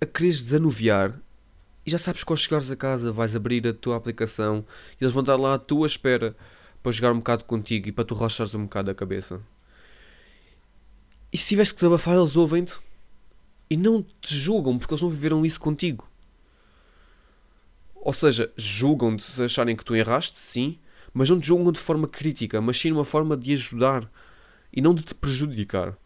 a 0.00 0.06
quereres 0.06 0.40
desanuviar 0.40 1.20
e 1.84 1.90
já 1.90 1.98
sabes 1.98 2.22
que 2.22 2.32
ao 2.32 2.36
chegares 2.36 2.70
a 2.70 2.76
casa 2.76 3.10
vais 3.10 3.34
abrir 3.34 3.66
a 3.66 3.72
tua 3.72 3.96
aplicação 3.96 4.64
e 5.00 5.04
eles 5.04 5.14
vão 5.14 5.22
estar 5.22 5.36
lá 5.36 5.54
à 5.54 5.58
tua 5.58 5.86
espera 5.86 6.36
para 6.82 6.92
jogar 6.92 7.12
um 7.12 7.18
bocado 7.18 7.44
contigo 7.44 7.88
e 7.88 7.92
para 7.92 8.04
tu 8.04 8.14
relaxares 8.14 8.54
um 8.54 8.64
bocado 8.64 8.90
a 8.90 8.94
cabeça. 8.94 9.40
E 11.32 11.38
se 11.38 11.48
tiveres 11.48 11.72
que 11.72 11.76
desabafar, 11.76 12.16
eles 12.16 12.36
ouvem-te 12.36 12.78
e 13.70 13.76
não 13.76 14.02
te 14.02 14.34
julgam 14.36 14.78
porque 14.78 14.94
eles 14.94 15.02
não 15.02 15.10
viveram 15.10 15.44
isso 15.44 15.60
contigo. 15.60 16.08
Ou 17.94 18.12
seja, 18.12 18.50
julgam-te 18.56 19.22
se 19.22 19.42
acharem 19.42 19.76
que 19.76 19.84
tu 19.84 19.94
erraste, 19.94 20.38
sim, 20.38 20.78
mas 21.12 21.28
não 21.28 21.38
te 21.38 21.46
julgam 21.46 21.72
de 21.72 21.80
forma 21.80 22.06
crítica, 22.06 22.60
mas 22.60 22.78
sim 22.78 22.92
uma 22.92 23.04
forma 23.04 23.36
de 23.36 23.52
ajudar 23.52 24.10
e 24.72 24.80
não 24.80 24.94
de 24.94 25.02
te 25.02 25.14
prejudicar. 25.14 25.96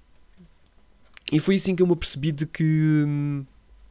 E 1.30 1.38
foi 1.38 1.56
assim 1.56 1.76
que 1.76 1.82
eu 1.82 1.86
me 1.86 1.92
apercebi 1.92 2.32
de 2.32 2.46
que 2.46 3.04
hum, 3.06 3.44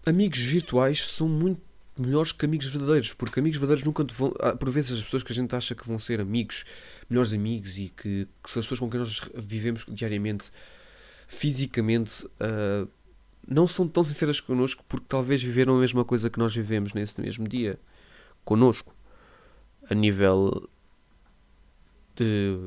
amigos 0.06 0.40
virtuais 0.40 1.02
são 1.08 1.28
muito 1.28 1.62
melhores 1.98 2.32
que 2.32 2.46
amigos 2.46 2.68
verdadeiros, 2.68 3.14
porque 3.14 3.40
amigos 3.40 3.60
verdadeiros 3.60 3.86
nunca 3.86 4.04
vão. 4.04 4.32
Por 4.60 4.70
vezes 4.70 4.92
as 4.92 5.04
pessoas 5.04 5.24
que 5.24 5.32
a 5.32 5.36
gente 5.36 5.56
acha 5.56 5.76
que 5.76 5.86
vão 5.88 6.00
ser 6.00 6.20
amigos, 6.20 6.66
melhores 7.10 7.34
amigos 7.34 7.78
e 7.78 7.90
que, 7.90 8.28
que 8.44 8.50
são 8.50 8.60
as 8.60 8.66
pessoas 8.66 8.80
com 8.80 8.90
quem 8.90 9.00
nós 9.00 9.22
vivemos 9.36 9.86
diariamente, 9.88 10.52
fisicamente, 11.28 12.26
uh, 12.26 12.90
não 13.48 13.68
são 13.68 13.88
tão 13.88 14.04
sinceras 14.04 14.40
connosco 14.40 14.84
porque 14.88 15.06
talvez 15.08 15.42
viveram 15.42 15.76
a 15.76 15.80
mesma 15.80 16.06
coisa 16.06 16.30
que 16.30 16.40
nós 16.40 16.56
vivemos 16.56 16.94
nesse 16.94 17.20
mesmo 17.20 17.48
dia 17.48 17.80
connosco, 18.44 18.96
a 19.90 19.94
nível 19.94 20.70
de 22.16 22.58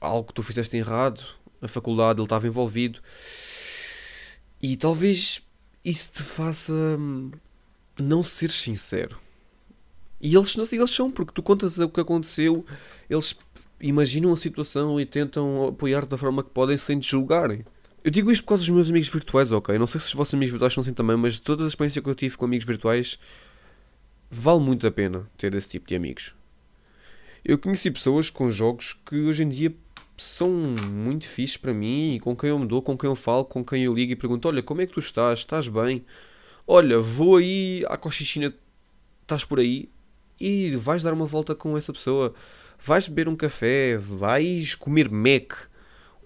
algo 0.00 0.28
que 0.28 0.34
tu 0.34 0.42
fizeste 0.42 0.76
errado, 0.76 1.24
na 1.60 1.68
faculdade 1.68 2.20
ele 2.20 2.26
estava 2.26 2.46
envolvido 2.46 3.00
e 4.62 4.76
talvez 4.76 5.42
isso 5.84 6.10
te 6.12 6.22
faça 6.22 6.72
hum, 6.72 7.30
não 7.98 8.22
ser 8.22 8.50
sincero. 8.50 9.18
E 10.20 10.34
eles, 10.34 10.72
eles 10.72 10.90
são, 10.90 11.10
porque 11.10 11.32
tu 11.32 11.42
contas 11.42 11.78
o 11.78 11.88
que 11.88 12.00
aconteceu, 12.00 12.64
eles 13.08 13.36
imaginam 13.80 14.32
a 14.32 14.36
situação 14.36 15.00
e 15.00 15.06
tentam 15.06 15.68
apoiar 15.68 16.04
da 16.06 16.18
forma 16.18 16.42
que 16.42 16.50
podem 16.50 16.76
sem 16.76 16.98
te 16.98 17.08
julgarem. 17.10 17.64
Eu 18.02 18.10
digo 18.10 18.30
isto 18.30 18.42
por 18.42 18.50
causa 18.50 18.62
dos 18.62 18.70
meus 18.70 18.90
amigos 18.90 19.08
virtuais, 19.08 19.52
ok? 19.52 19.78
Não 19.78 19.86
sei 19.86 20.00
se 20.00 20.06
os 20.06 20.14
vossos 20.14 20.34
amigos 20.34 20.50
virtuais 20.50 20.72
são 20.72 20.80
assim 20.80 20.92
também, 20.92 21.16
mas 21.16 21.38
todas 21.38 21.66
as 21.66 21.72
experiências 21.72 22.02
que 22.02 22.08
eu 22.08 22.14
tive 22.14 22.36
com 22.36 22.44
amigos 22.44 22.66
virtuais 22.66 23.18
vale 24.30 24.60
muito 24.60 24.86
a 24.86 24.90
pena 24.90 25.28
ter 25.36 25.54
esse 25.54 25.68
tipo 25.68 25.86
de 25.86 25.94
amigos. 25.94 26.34
Eu 27.44 27.58
conheci 27.58 27.90
pessoas 27.90 28.30
com 28.30 28.48
jogos 28.48 28.92
que 28.92 29.16
hoje 29.16 29.42
em 29.42 29.48
dia 29.48 29.74
são 30.18 30.50
muito 30.50 31.26
fixes 31.26 31.56
para 31.56 31.72
mim 31.72 32.14
e 32.14 32.20
com 32.20 32.36
quem 32.36 32.50
eu 32.50 32.58
me 32.58 32.66
dou, 32.66 32.82
com 32.82 32.96
quem 32.96 33.08
eu 33.08 33.14
falo, 33.14 33.44
com 33.44 33.64
quem 33.64 33.84
eu 33.84 33.94
ligo 33.94 34.12
e 34.12 34.16
pergunto: 34.16 34.48
Olha, 34.48 34.62
como 34.62 34.80
é 34.80 34.86
que 34.86 34.92
tu 34.92 35.00
estás? 35.00 35.40
Estás 35.40 35.68
bem? 35.68 36.04
Olha, 36.66 37.00
vou 37.00 37.36
aí 37.36 37.84
à 37.88 37.96
Cochichina, 37.96 38.52
estás 39.22 39.44
por 39.44 39.58
aí? 39.58 39.88
E 40.40 40.76
vais 40.76 41.02
dar 41.02 41.12
uma 41.12 41.26
volta 41.26 41.54
com 41.54 41.76
essa 41.78 41.92
pessoa, 41.92 42.34
vais 42.78 43.08
beber 43.08 43.28
um 43.28 43.36
café, 43.36 43.96
vais 43.96 44.74
comer 44.74 45.10
Mac, 45.10 45.54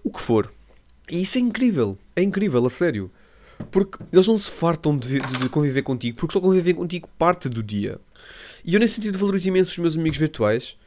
o 0.03 0.11
que 0.11 0.21
for. 0.21 0.51
E 1.09 1.21
isso 1.21 1.37
é 1.37 1.41
incrível, 1.41 1.97
é 2.15 2.21
incrível, 2.21 2.65
a 2.65 2.69
sério. 2.69 3.11
Porque 3.71 3.97
eles 4.11 4.27
não 4.27 4.37
se 4.37 4.51
fartam 4.51 4.97
de, 4.97 5.19
de, 5.19 5.37
de 5.39 5.49
conviver 5.49 5.83
contigo, 5.83 6.17
porque 6.17 6.33
só 6.33 6.41
convivem 6.41 6.75
contigo 6.75 7.07
parte 7.17 7.47
do 7.47 7.63
dia. 7.63 7.99
E 8.65 8.73
eu, 8.73 8.79
nesse 8.79 8.95
sentido, 8.95 9.17
valorizo 9.17 9.47
imenso 9.47 9.71
os 9.71 9.77
meus 9.77 9.97
amigos 9.97 10.17
virtuais. 10.17 10.77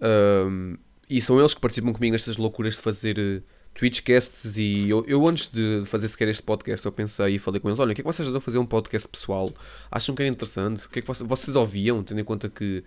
Um, 0.00 0.76
e 1.08 1.20
são 1.20 1.38
eles 1.38 1.54
que 1.54 1.60
participam 1.60 1.92
comigo 1.92 2.12
nestas 2.12 2.36
loucuras 2.36 2.74
de 2.74 2.80
fazer 2.80 3.18
uh, 3.18 3.42
Twitchcasts. 3.74 4.56
E 4.56 4.88
eu, 4.88 5.04
eu, 5.06 5.26
antes 5.28 5.48
de 5.48 5.82
fazer 5.86 6.08
sequer 6.08 6.28
este 6.28 6.42
podcast, 6.42 6.86
eu 6.86 6.92
pensei 6.92 7.34
e 7.34 7.38
falei 7.38 7.60
com 7.60 7.68
eles: 7.68 7.78
olha, 7.78 7.92
o 7.92 7.94
que 7.94 8.00
é 8.00 8.04
que 8.04 8.10
vocês 8.10 8.28
a 8.28 8.40
fazer 8.40 8.58
um 8.58 8.66
podcast 8.66 9.08
pessoal? 9.08 9.52
Acham 9.90 10.14
que 10.14 10.22
era 10.22 10.30
interessante? 10.30 10.86
O 10.86 10.90
que 10.90 11.00
é 11.00 11.02
que 11.02 11.08
vocês, 11.08 11.28
vocês 11.28 11.56
ouviam, 11.56 12.02
tendo 12.02 12.20
em 12.20 12.24
conta 12.24 12.48
que, 12.48 12.82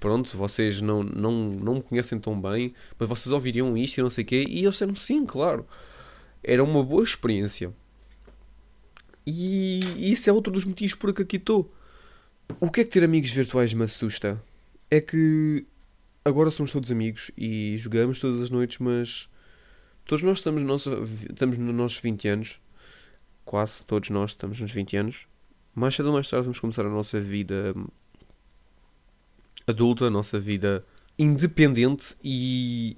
pronto, 0.00 0.36
vocês 0.36 0.80
não, 0.80 1.02
não, 1.02 1.32
não 1.32 1.74
me 1.74 1.82
conhecem 1.82 2.18
tão 2.18 2.40
bem, 2.40 2.74
mas 2.98 3.08
vocês 3.08 3.32
ouviriam 3.32 3.76
isto 3.76 3.98
e 3.98 4.02
não 4.02 4.10
sei 4.10 4.24
o 4.24 4.26
quê? 4.26 4.46
E 4.48 4.60
eles 4.60 4.72
disseram: 4.72 4.94
sim, 4.94 5.24
claro. 5.24 5.66
Era 6.42 6.64
uma 6.64 6.82
boa 6.82 7.04
experiência. 7.04 7.70
E 9.26 10.10
isso 10.10 10.28
é 10.28 10.32
outro 10.32 10.50
dos 10.50 10.64
motivos 10.64 10.94
por 10.94 11.12
que 11.12 11.22
aqui 11.22 11.36
estou. 11.36 11.70
O 12.58 12.70
que 12.70 12.80
é 12.80 12.84
que 12.84 12.90
ter 12.90 13.04
amigos 13.04 13.30
virtuais 13.30 13.74
me 13.74 13.84
assusta? 13.84 14.42
É 14.90 15.00
que 15.00 15.66
agora 16.30 16.50
somos 16.50 16.72
todos 16.72 16.90
amigos 16.90 17.30
e 17.36 17.76
jogamos 17.76 18.20
todas 18.20 18.40
as 18.40 18.50
noites, 18.50 18.78
mas 18.78 19.28
todos 20.04 20.22
nós 20.24 20.38
estamos, 20.38 20.62
nossa, 20.62 20.90
estamos 21.28 21.58
nos 21.58 21.74
nossos 21.74 21.98
20 21.98 22.28
anos. 22.28 22.60
Quase 23.44 23.84
todos 23.84 24.10
nós 24.10 24.30
estamos 24.30 24.60
nos 24.60 24.72
20 24.72 24.96
anos. 24.96 25.26
Mais 25.74 25.94
cedo 25.94 26.06
ou 26.06 26.12
mais 26.14 26.28
tarde 26.28 26.44
vamos 26.44 26.60
começar 26.60 26.84
a 26.86 26.90
nossa 26.90 27.20
vida 27.20 27.74
adulta, 29.66 30.06
a 30.06 30.10
nossa 30.10 30.38
vida 30.38 30.84
independente 31.18 32.16
e, 32.24 32.96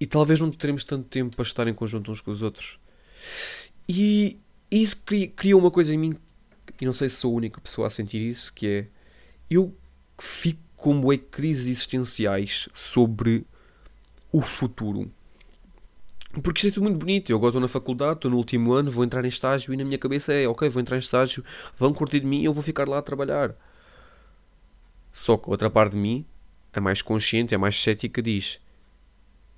e 0.00 0.06
talvez 0.06 0.40
não 0.40 0.50
teremos 0.50 0.84
tanto 0.84 1.08
tempo 1.08 1.36
para 1.36 1.44
estar 1.44 1.68
em 1.68 1.74
conjunto 1.74 2.10
uns 2.10 2.20
com 2.20 2.30
os 2.30 2.42
outros. 2.42 2.78
E 3.88 4.38
isso 4.70 5.02
cria, 5.36 5.56
uma 5.56 5.70
coisa 5.70 5.94
em 5.94 5.98
mim, 5.98 6.14
e 6.80 6.86
não 6.86 6.92
sei 6.92 7.08
se 7.08 7.16
sou 7.16 7.32
a 7.32 7.36
única 7.36 7.60
pessoa 7.60 7.86
a 7.86 7.90
sentir 7.90 8.18
isso, 8.18 8.52
que 8.52 8.66
é 8.66 8.86
eu 9.50 9.76
fico 10.18 10.60
com 10.82 11.00
bué 11.00 11.16
crises 11.16 11.68
existenciais 11.68 12.68
sobre 12.74 13.46
o 14.32 14.40
futuro. 14.40 15.08
Porque 16.42 16.58
isto 16.58 16.68
é 16.68 16.70
tudo 16.72 16.82
muito 16.82 16.98
bonito. 16.98 17.30
Eu 17.30 17.36
agora 17.36 17.50
estou 17.50 17.60
na 17.60 17.68
faculdade, 17.68 18.14
estou 18.14 18.30
no 18.32 18.36
último 18.36 18.72
ano, 18.72 18.90
vou 18.90 19.04
entrar 19.04 19.24
em 19.24 19.28
estágio 19.28 19.72
e 19.72 19.76
na 19.76 19.84
minha 19.84 19.96
cabeça 19.96 20.32
é 20.32 20.48
ok, 20.48 20.68
vou 20.68 20.80
entrar 20.80 20.96
em 20.96 20.98
estágio, 20.98 21.44
vão 21.78 21.94
curtir 21.94 22.18
de 22.18 22.26
mim 22.26 22.40
e 22.40 22.46
eu 22.46 22.52
vou 22.52 22.64
ficar 22.64 22.88
lá 22.88 22.98
a 22.98 23.02
trabalhar. 23.02 23.54
Só 25.12 25.36
que 25.36 25.48
outra 25.48 25.70
parte 25.70 25.92
de 25.92 25.98
mim, 25.98 26.26
a 26.72 26.80
mais 26.80 27.00
consciente, 27.00 27.54
a 27.54 27.58
mais 27.58 27.80
cética, 27.80 28.20
diz: 28.20 28.60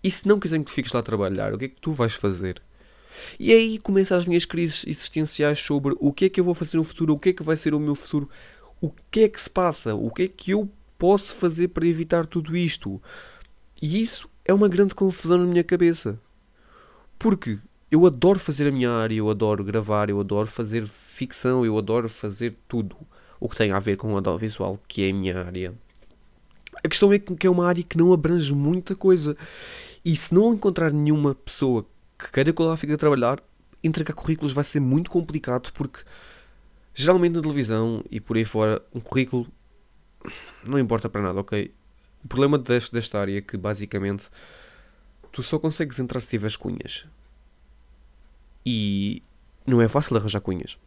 E 0.03 0.11
se 0.11 0.29
não 0.29 0.39
quiserem 0.39 0.63
que 0.63 0.71
fiques 0.71 0.93
lá 0.93 1.01
a 1.01 1.03
trabalhar, 1.03 1.55
o 1.55 1.59
que 1.59 1.65
é 1.65 1.69
que 1.69 1.81
tu 1.81 1.91
vais 1.91 2.13
fazer? 2.13 2.61
E 3.41 3.51
aí 3.51 3.79
começam 3.79 4.15
as 4.15 4.27
minhas 4.27 4.45
crises 4.45 4.87
existenciais 4.87 5.59
sobre 5.59 5.97
o 5.99 6.13
que 6.13 6.27
é 6.27 6.29
que 6.29 6.39
eu 6.39 6.45
vou 6.45 6.55
fazer 6.55 6.77
no 6.77 6.85
futuro, 6.85 7.15
o 7.15 7.19
que 7.19 7.31
é 7.31 7.33
que 7.33 7.43
vai 7.43 7.57
ser 7.57 7.73
o 7.73 7.81
meu 7.81 7.95
futuro, 7.95 8.29
o 8.79 8.91
que 9.11 9.21
é 9.21 9.29
que 9.31 9.41
se 9.41 9.49
passa, 9.49 9.95
o 9.95 10.11
que 10.11 10.25
é 10.25 10.29
que 10.29 10.51
eu 10.51 10.71
posso 11.05 11.35
fazer 11.35 11.69
para 11.69 11.87
evitar 11.87 12.25
tudo 12.25 12.57
isto. 12.57 12.99
E 13.83 14.01
isso 14.01 14.27
é 14.43 14.55
uma 14.55 14.71
grande 14.71 14.95
confusão 14.95 15.37
na 15.37 15.45
minha 15.45 15.63
cabeça. 15.63 16.19
Porque 17.19 17.59
eu 17.91 18.07
adoro 18.07 18.39
fazer 18.39 18.67
a 18.69 18.73
minha 18.73 18.91
área, 18.91 19.15
eu 19.15 19.29
adoro 19.29 19.63
gravar, 19.63 20.09
eu 20.09 20.19
adoro 20.19 20.49
fazer 20.49 20.87
ficção, 20.87 21.63
eu 21.63 21.77
adoro 21.77 22.09
fazer 22.09 22.55
tudo 22.67 22.97
o 23.39 23.51
que 23.51 23.57
tem 23.57 23.71
a 23.71 23.79
ver 23.79 23.99
com 23.99 24.15
o 24.15 24.17
audiovisual, 24.17 24.81
que 24.89 25.05
é 25.05 25.11
a 25.11 25.13
minha 25.13 25.45
área. 25.45 25.75
A 26.83 26.89
questão 26.89 27.13
é 27.13 27.19
que 27.19 27.47
é 27.47 27.51
uma 27.51 27.67
área 27.67 27.83
que 27.83 27.99
não 27.99 28.11
abrange 28.11 28.55
muita 28.55 28.97
coisa. 28.97 29.37
E 30.03 30.17
se 30.17 30.33
não 30.33 30.55
encontrar 30.55 30.91
nenhuma 30.91 31.35
pessoa 31.35 31.85
que 32.19 32.33
queira 32.33 32.51
que 32.51 32.63
lá 32.63 32.79
fique 32.79 32.95
a 32.95 32.97
trabalhar, 32.97 33.43
entregar 33.83 34.15
currículos 34.15 34.55
vai 34.55 34.65
ser 34.65 34.81
muito 34.81 35.11
complicado 35.11 35.71
porque 35.75 36.01
geralmente 36.95 37.35
na 37.35 37.43
televisão 37.43 38.03
e 38.11 38.21
por 38.21 38.39
aí 38.39 38.45
fora 38.47 38.81
um 38.95 39.01
currículo 39.01 39.47
não 40.65 40.79
importa 40.79 41.09
para 41.09 41.23
nada, 41.23 41.41
ok? 41.41 41.73
O 42.25 42.29
problema 42.29 42.59
deste, 42.59 42.93
desta 42.93 43.21
área 43.21 43.39
é 43.39 43.41
que 43.41 43.57
basicamente 43.57 44.29
tu 45.31 45.43
só 45.43 45.59
consegues 45.59 45.99
entrar 45.99 46.21
se 46.21 46.29
tiveres 46.29 46.57
cunhas. 46.57 47.07
E 48.65 49.23
não 49.67 49.81
é 49.83 49.89
fácil 49.89 50.17
arranjar 50.17 50.41
cunhas. 50.41 50.79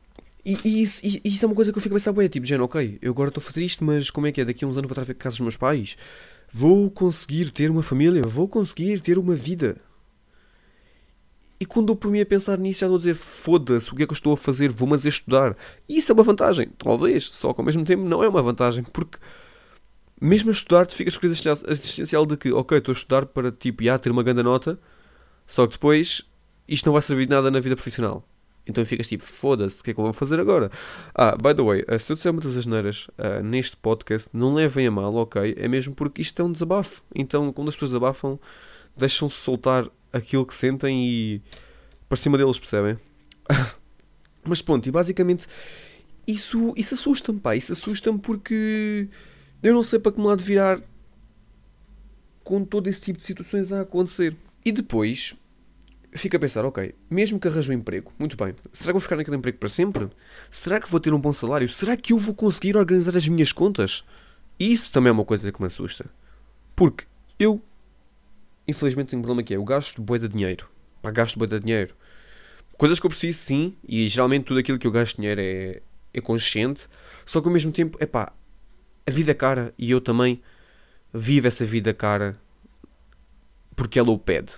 E, 0.43 0.57
e, 0.63 0.81
isso, 0.81 1.05
e, 1.05 1.21
isso, 1.25 1.43
é 1.43 1.47
uma 1.47 1.55
coisa 1.55 1.71
que 1.71 1.77
eu 1.77 1.81
fico 1.81 1.93
a 1.93 1.97
pensar, 1.97 2.17
é 2.23 2.29
tipo, 2.29 2.45
género, 2.45 2.63
ok, 2.63 2.97
eu 3.01 3.11
agora 3.11 3.29
estou 3.29 3.41
a 3.41 3.43
fazer 3.43 3.63
isto, 3.63 3.83
mas 3.83 4.09
como 4.09 4.27
é 4.27 4.31
que 4.31 4.39
é? 4.39 4.45
Daqui 4.45 4.63
a 4.63 4.67
uns 4.67 4.77
anos 4.77 4.89
vou 4.89 4.97
estar 4.99 5.11
a 5.11 5.15
casa 5.15 5.35
dos 5.35 5.41
meus 5.41 5.57
pais? 5.57 5.97
Vou 6.51 6.89
conseguir 6.89 7.51
ter 7.51 7.69
uma 7.69 7.83
família? 7.83 8.23
Vou 8.23 8.47
conseguir 8.47 9.01
ter 9.01 9.17
uma 9.17 9.35
vida? 9.35 9.75
E 11.59 11.65
quando 11.65 11.89
eu 11.89 11.95
por 11.95 12.11
mim 12.11 12.21
a 12.21 12.25
pensar 12.25 12.57
nisso, 12.57 12.81
já 12.81 12.87
estou 12.87 12.95
a 12.95 12.99
dizer: 12.99 13.15
foda-se, 13.15 13.91
o 13.91 13.95
que 13.95 14.03
é 14.03 14.05
que 14.05 14.11
eu 14.11 14.15
estou 14.15 14.33
a 14.33 14.37
fazer? 14.37 14.69
Vou, 14.69 14.87
mas 14.87 15.05
é 15.05 15.09
estudar. 15.09 15.55
E 15.89 15.97
isso 15.97 16.11
é 16.11 16.13
uma 16.13 16.23
vantagem, 16.23 16.69
talvez, 16.77 17.29
só 17.33 17.53
que 17.53 17.61
ao 17.61 17.65
mesmo 17.65 17.83
tempo 17.83 18.03
não 18.03 18.23
é 18.23 18.29
uma 18.29 18.41
vantagem, 18.41 18.83
porque 18.83 19.17
mesmo 20.19 20.49
a 20.49 20.53
estudar, 20.53 20.85
tu 20.85 20.95
ficas 20.95 21.17
com 21.17 21.25
a 21.25 21.29
existencial 21.29 22.25
de 22.25 22.37
que, 22.37 22.51
ok, 22.51 22.77
estou 22.77 22.91
a 22.91 22.95
estudar 22.95 23.25
para 23.25 23.51
tipo, 23.51 23.83
já 23.83 23.97
ter 23.97 24.11
uma 24.11 24.23
grande 24.23 24.43
nota, 24.43 24.79
só 25.45 25.65
que 25.65 25.73
depois 25.73 26.23
isto 26.67 26.85
não 26.85 26.93
vai 26.93 27.01
servir 27.01 27.25
de 27.25 27.31
nada 27.31 27.49
na 27.51 27.59
vida 27.59 27.75
profissional. 27.75 28.27
Então 28.67 28.83
ficas 28.85 29.07
tipo, 29.07 29.23
foda-se, 29.23 29.79
o 29.79 29.83
que 29.83 29.91
é 29.91 29.93
que 29.93 29.99
eu 29.99 30.03
vou 30.03 30.13
fazer 30.13 30.39
agora? 30.39 30.69
Ah, 31.15 31.35
by 31.37 31.55
the 31.55 31.63
way, 31.63 31.85
uh, 31.89 31.97
se 31.97 32.11
eu 32.11 32.15
disser 32.15 32.33
muitas 32.33 32.57
asneiras 32.57 33.07
uh, 33.17 33.41
neste 33.41 33.77
podcast, 33.77 34.29
não 34.33 34.53
levem 34.53 34.87
a 34.87 34.91
mal, 34.91 35.15
ok? 35.15 35.55
É 35.57 35.67
mesmo 35.67 35.95
porque 35.95 36.21
isto 36.21 36.41
é 36.41 36.45
um 36.45 36.51
desabafo. 36.51 37.01
Então, 37.15 37.53
quando 37.53 37.69
as 37.69 37.75
pessoas 37.75 37.91
desabafam, 37.91 38.37
deixam-se 38.97 39.37
soltar 39.37 39.87
aquilo 40.11 40.45
que 40.45 40.55
sentem 40.55 41.05
e 41.05 41.41
para 42.07 42.17
cima 42.17 42.37
deles, 42.37 42.59
percebem? 42.59 42.97
Mas 44.43 44.61
pronto, 44.61 44.87
e 44.87 44.91
basicamente 44.91 45.47
isso, 46.25 46.73
isso 46.75 46.93
assusta-me, 46.93 47.39
pá. 47.39 47.55
Isso 47.55 47.73
assusta-me 47.73 48.19
porque 48.19 49.07
eu 49.63 49.73
não 49.73 49.83
sei 49.83 49.99
para 49.99 50.11
que 50.11 50.21
lado 50.21 50.43
virar 50.43 50.81
com 52.43 52.63
todo 52.63 52.87
esse 52.87 53.01
tipo 53.01 53.19
de 53.19 53.25
situações 53.25 53.71
a 53.71 53.81
acontecer. 53.81 54.35
E 54.63 54.71
depois 54.71 55.35
fico 56.13 56.35
a 56.35 56.39
pensar, 56.39 56.65
ok, 56.65 56.95
mesmo 57.09 57.39
que 57.39 57.47
arranje 57.47 57.71
um 57.71 57.75
emprego, 57.75 58.11
muito 58.17 58.35
bem, 58.35 58.55
será 58.73 58.89
que 58.89 58.93
vou 58.93 59.01
ficar 59.01 59.17
naquele 59.17 59.37
emprego 59.37 59.57
para 59.57 59.69
sempre? 59.69 60.09
Será 60.49 60.79
que 60.79 60.89
vou 60.89 60.99
ter 60.99 61.13
um 61.13 61.19
bom 61.19 61.31
salário? 61.31 61.69
Será 61.69 61.95
que 61.95 62.13
eu 62.13 62.17
vou 62.17 62.33
conseguir 62.33 62.75
organizar 62.75 63.15
as 63.15 63.27
minhas 63.27 63.51
contas? 63.51 64.03
Isso 64.59 64.91
também 64.91 65.09
é 65.09 65.11
uma 65.11 65.25
coisa 65.25 65.51
que 65.51 65.61
me 65.61 65.67
assusta. 65.67 66.05
Porque 66.75 67.05
eu 67.37 67.61
infelizmente 68.67 69.09
tenho 69.09 69.19
um 69.19 69.23
problema 69.23 69.43
que 69.43 69.53
é, 69.53 69.57
eu 69.57 69.63
gasto 69.63 70.01
boi 70.01 70.19
de 70.19 70.27
dinheiro. 70.27 70.67
Pá, 71.01 71.11
gasto 71.11 71.37
boi 71.39 71.47
de 71.47 71.59
dinheiro. 71.59 71.95
Coisas 72.77 72.99
que 72.99 73.05
eu 73.05 73.09
preciso, 73.09 73.39
sim, 73.39 73.75
e 73.87 74.07
geralmente 74.07 74.45
tudo 74.45 74.59
aquilo 74.59 74.77
que 74.77 74.85
eu 74.85 74.91
gasto 74.91 75.15
dinheiro 75.15 75.41
é, 75.41 75.81
é 76.13 76.21
consciente, 76.21 76.87
só 77.25 77.41
que 77.41 77.47
ao 77.47 77.53
mesmo 77.53 77.71
tempo, 77.71 77.97
é 77.99 78.05
pá, 78.05 78.31
a 79.05 79.11
vida 79.11 79.31
é 79.31 79.33
cara 79.33 79.73
e 79.77 79.89
eu 79.89 79.99
também 80.01 80.41
vivo 81.13 81.47
essa 81.47 81.65
vida 81.65 81.93
cara 81.93 82.37
porque 83.75 83.97
ela 83.97 84.11
o 84.11 84.17
pede. 84.17 84.55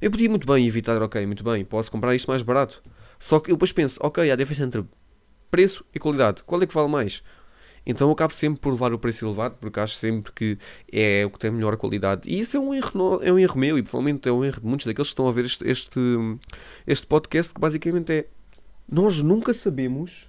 Eu 0.00 0.10
podia 0.10 0.28
muito 0.28 0.46
bem 0.46 0.66
evitar, 0.66 1.00
ok, 1.00 1.24
muito 1.24 1.44
bem, 1.44 1.64
posso 1.64 1.90
comprar 1.90 2.14
isto 2.14 2.28
mais 2.28 2.42
barato. 2.42 2.82
Só 3.18 3.40
que 3.40 3.50
eu 3.50 3.56
depois 3.56 3.72
penso, 3.72 3.98
ok, 4.02 4.30
há 4.30 4.36
diferença 4.36 4.64
entre 4.64 4.84
preço 5.50 5.84
e 5.94 5.98
qualidade. 5.98 6.42
Qual 6.42 6.60
é 6.62 6.66
que 6.66 6.74
vale 6.74 6.88
mais? 6.88 7.22
Então 7.86 8.08
eu 8.08 8.12
acabo 8.12 8.34
sempre 8.34 8.60
por 8.60 8.72
levar 8.72 8.92
o 8.92 8.98
preço 8.98 9.24
elevado, 9.24 9.56
porque 9.60 9.78
acho 9.78 9.94
sempre 9.94 10.32
que 10.32 10.58
é 10.92 11.24
o 11.24 11.30
que 11.30 11.38
tem 11.38 11.50
melhor 11.50 11.76
qualidade. 11.76 12.28
E 12.28 12.40
isso 12.40 12.56
é 12.56 12.60
um 12.60 12.74
erro, 12.74 13.20
é 13.22 13.32
um 13.32 13.38
erro 13.38 13.58
meu, 13.58 13.78
e 13.78 13.82
provavelmente 13.82 14.28
é 14.28 14.32
um 14.32 14.44
erro 14.44 14.60
de 14.60 14.66
muitos 14.66 14.86
daqueles 14.86 15.08
que 15.08 15.12
estão 15.12 15.28
a 15.28 15.32
ver 15.32 15.44
este, 15.44 15.66
este, 15.68 16.00
este 16.86 17.06
podcast, 17.06 17.54
que 17.54 17.60
basicamente 17.60 18.12
é 18.12 18.26
nós 18.88 19.22
nunca 19.22 19.52
sabemos 19.52 20.28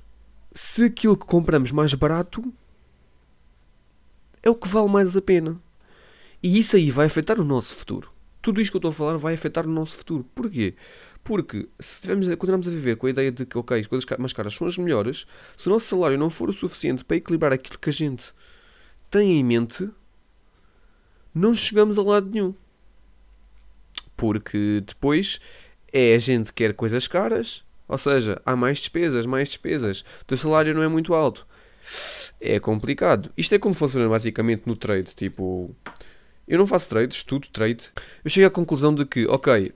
se 0.51 0.85
aquilo 0.85 1.17
que 1.17 1.25
compramos 1.25 1.71
mais 1.71 1.93
barato 1.93 2.53
é 4.41 4.49
o 4.49 4.55
que 4.55 4.67
vale 4.67 4.89
mais 4.89 5.15
a 5.15 5.21
pena. 5.21 5.59
E 6.41 6.57
isso 6.57 6.75
aí 6.75 6.89
vai 6.89 7.07
afetar 7.07 7.39
o 7.39 7.43
nosso 7.43 7.75
futuro. 7.75 8.11
Tudo 8.41 8.61
isto 8.61 8.71
que 8.71 8.77
eu 8.77 8.79
estou 8.79 8.91
a 8.91 8.93
falar 8.93 9.17
vai 9.17 9.33
afetar 9.33 9.65
o 9.65 9.69
nosso 9.69 9.97
futuro. 9.97 10.25
Porquê? 10.33 10.75
Porque 11.27 11.67
se 11.77 11.99
tivermos, 11.99 12.25
continuarmos 12.35 12.69
a 12.69 12.71
viver 12.71 12.95
com 12.95 13.05
a 13.05 13.09
ideia 13.09 13.29
de 13.29 13.45
que, 13.45 13.57
ok, 13.57 13.77
as 13.77 13.85
coisas 13.85 14.07
mais 14.17 14.31
caras 14.31 14.53
são 14.55 14.65
as 14.65 14.77
melhores, 14.77 15.25
se 15.57 15.67
o 15.67 15.69
nosso 15.69 15.85
salário 15.85 16.17
não 16.17 16.29
for 16.29 16.47
o 16.47 16.53
suficiente 16.53 17.03
para 17.03 17.17
equilibrar 17.17 17.51
aquilo 17.51 17.77
que 17.77 17.89
a 17.89 17.93
gente 17.93 18.33
tem 19.11 19.37
em 19.37 19.43
mente, 19.43 19.89
não 21.35 21.53
chegamos 21.53 21.99
a 21.99 22.01
lado 22.01 22.29
nenhum. 22.29 22.55
Porque 24.15 24.81
depois 24.87 25.41
é 25.91 26.15
a 26.15 26.17
gente 26.17 26.53
que 26.53 26.63
quer 26.63 26.73
coisas 26.73 27.09
caras, 27.09 27.61
ou 27.89 27.97
seja, 27.97 28.41
há 28.45 28.55
mais 28.55 28.77
despesas, 28.77 29.25
mais 29.25 29.49
despesas. 29.49 30.05
O 30.21 30.25
teu 30.27 30.37
salário 30.37 30.73
não 30.73 30.81
é 30.81 30.87
muito 30.87 31.13
alto. 31.13 31.45
É 32.39 32.57
complicado. 32.57 33.33
Isto 33.35 33.53
é 33.53 33.59
como 33.59 33.75
funciona 33.75 34.07
basicamente 34.07 34.65
no 34.65 34.77
trade. 34.77 35.13
Tipo, 35.13 35.75
eu 36.47 36.57
não 36.57 36.65
faço 36.65 36.87
trades, 36.87 37.17
estudo 37.17 37.49
trade. 37.49 37.89
Eu 38.23 38.29
chego 38.29 38.47
à 38.47 38.49
conclusão 38.49 38.95
de 38.95 39.05
que, 39.05 39.27
ok, 39.27 39.73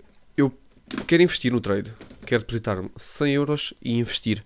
quero 1.07 1.23
investir 1.23 1.51
no 1.51 1.61
trade. 1.61 1.93
Quero 2.25 2.41
depositar 2.41 2.83
100 2.97 3.33
euros 3.33 3.73
e 3.81 3.93
investir 3.93 4.43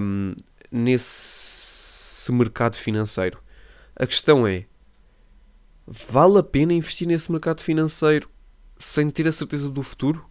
um, 0.00 0.34
nesse 0.70 2.30
mercado 2.32 2.76
financeiro. 2.76 3.42
A 3.94 4.06
questão 4.06 4.46
é, 4.46 4.66
vale 5.86 6.38
a 6.38 6.42
pena 6.42 6.72
investir 6.72 7.06
nesse 7.06 7.30
mercado 7.30 7.60
financeiro 7.60 8.28
sem 8.78 9.10
ter 9.10 9.28
a 9.28 9.32
certeza 9.32 9.68
do 9.68 9.82
futuro? 9.82 10.24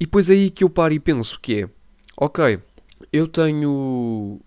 E 0.00 0.06
depois 0.06 0.30
é 0.30 0.32
aí 0.32 0.50
que 0.50 0.64
eu 0.64 0.70
paro 0.70 0.94
e 0.94 0.98
penso 0.98 1.38
que 1.40 1.62
é, 1.62 1.68
ok, 2.16 2.58
eu 3.12 3.28
tenho 3.28 4.40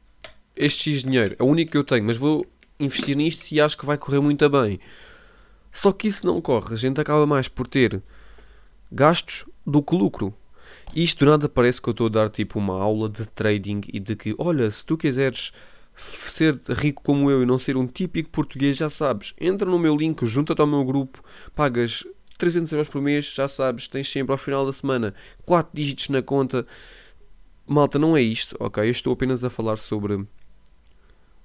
este 0.55 0.91
X 0.91 1.03
dinheiro, 1.03 1.35
é 1.39 1.43
o 1.43 1.47
único 1.47 1.71
que 1.71 1.77
eu 1.77 1.83
tenho, 1.83 2.03
mas 2.03 2.17
vou 2.17 2.45
investir 2.79 3.15
nisto 3.15 3.45
e 3.51 3.61
acho 3.61 3.77
que 3.77 3.85
vai 3.85 3.97
correr 3.97 4.19
muito 4.19 4.49
bem. 4.49 4.79
Só 5.71 5.91
que 5.91 6.07
isso 6.07 6.25
não 6.25 6.41
corre. 6.41 6.73
A 6.73 6.77
gente 6.77 6.99
acaba 6.99 7.25
mais 7.25 7.47
por 7.47 7.67
ter 7.67 8.01
gastos 8.91 9.45
do 9.65 9.81
que 9.81 9.95
lucro. 9.95 10.33
Isto 10.95 11.25
do 11.25 11.31
nada 11.31 11.49
parece 11.49 11.81
que 11.81 11.89
eu 11.89 11.91
estou 11.91 12.07
a 12.07 12.09
dar 12.09 12.29
tipo 12.29 12.57
uma 12.57 12.73
aula 12.73 13.09
de 13.09 13.27
trading 13.27 13.81
e 13.91 13.99
de 13.99 14.15
que, 14.15 14.33
olha, 14.37 14.69
se 14.71 14.85
tu 14.85 14.97
quiseres 14.97 15.51
ser 15.95 16.59
rico 16.69 17.01
como 17.03 17.29
eu 17.29 17.41
e 17.41 17.45
não 17.45 17.57
ser 17.57 17.75
um 17.75 17.85
típico 17.85 18.29
português, 18.29 18.77
já 18.77 18.89
sabes, 18.89 19.33
entra 19.39 19.69
no 19.69 19.79
meu 19.79 19.95
link, 19.95 20.25
junta-te 20.25 20.61
ao 20.61 20.67
meu 20.67 20.83
grupo, 20.85 21.23
pagas 21.55 22.05
300 22.37 22.71
euros 22.71 22.87
por 22.87 23.01
mês, 23.01 23.33
já 23.33 23.47
sabes, 23.47 23.87
tens 23.87 24.09
sempre 24.09 24.31
ao 24.31 24.37
final 24.37 24.65
da 24.65 24.71
semana 24.71 25.13
4 25.45 25.71
dígitos 25.73 26.09
na 26.09 26.21
conta. 26.21 26.65
Malta, 27.67 27.99
não 27.99 28.15
é 28.15 28.21
isto, 28.21 28.55
ok? 28.59 28.83
Eu 28.83 28.91
estou 28.91 29.13
apenas 29.13 29.43
a 29.43 29.49
falar 29.49 29.77
sobre 29.77 30.25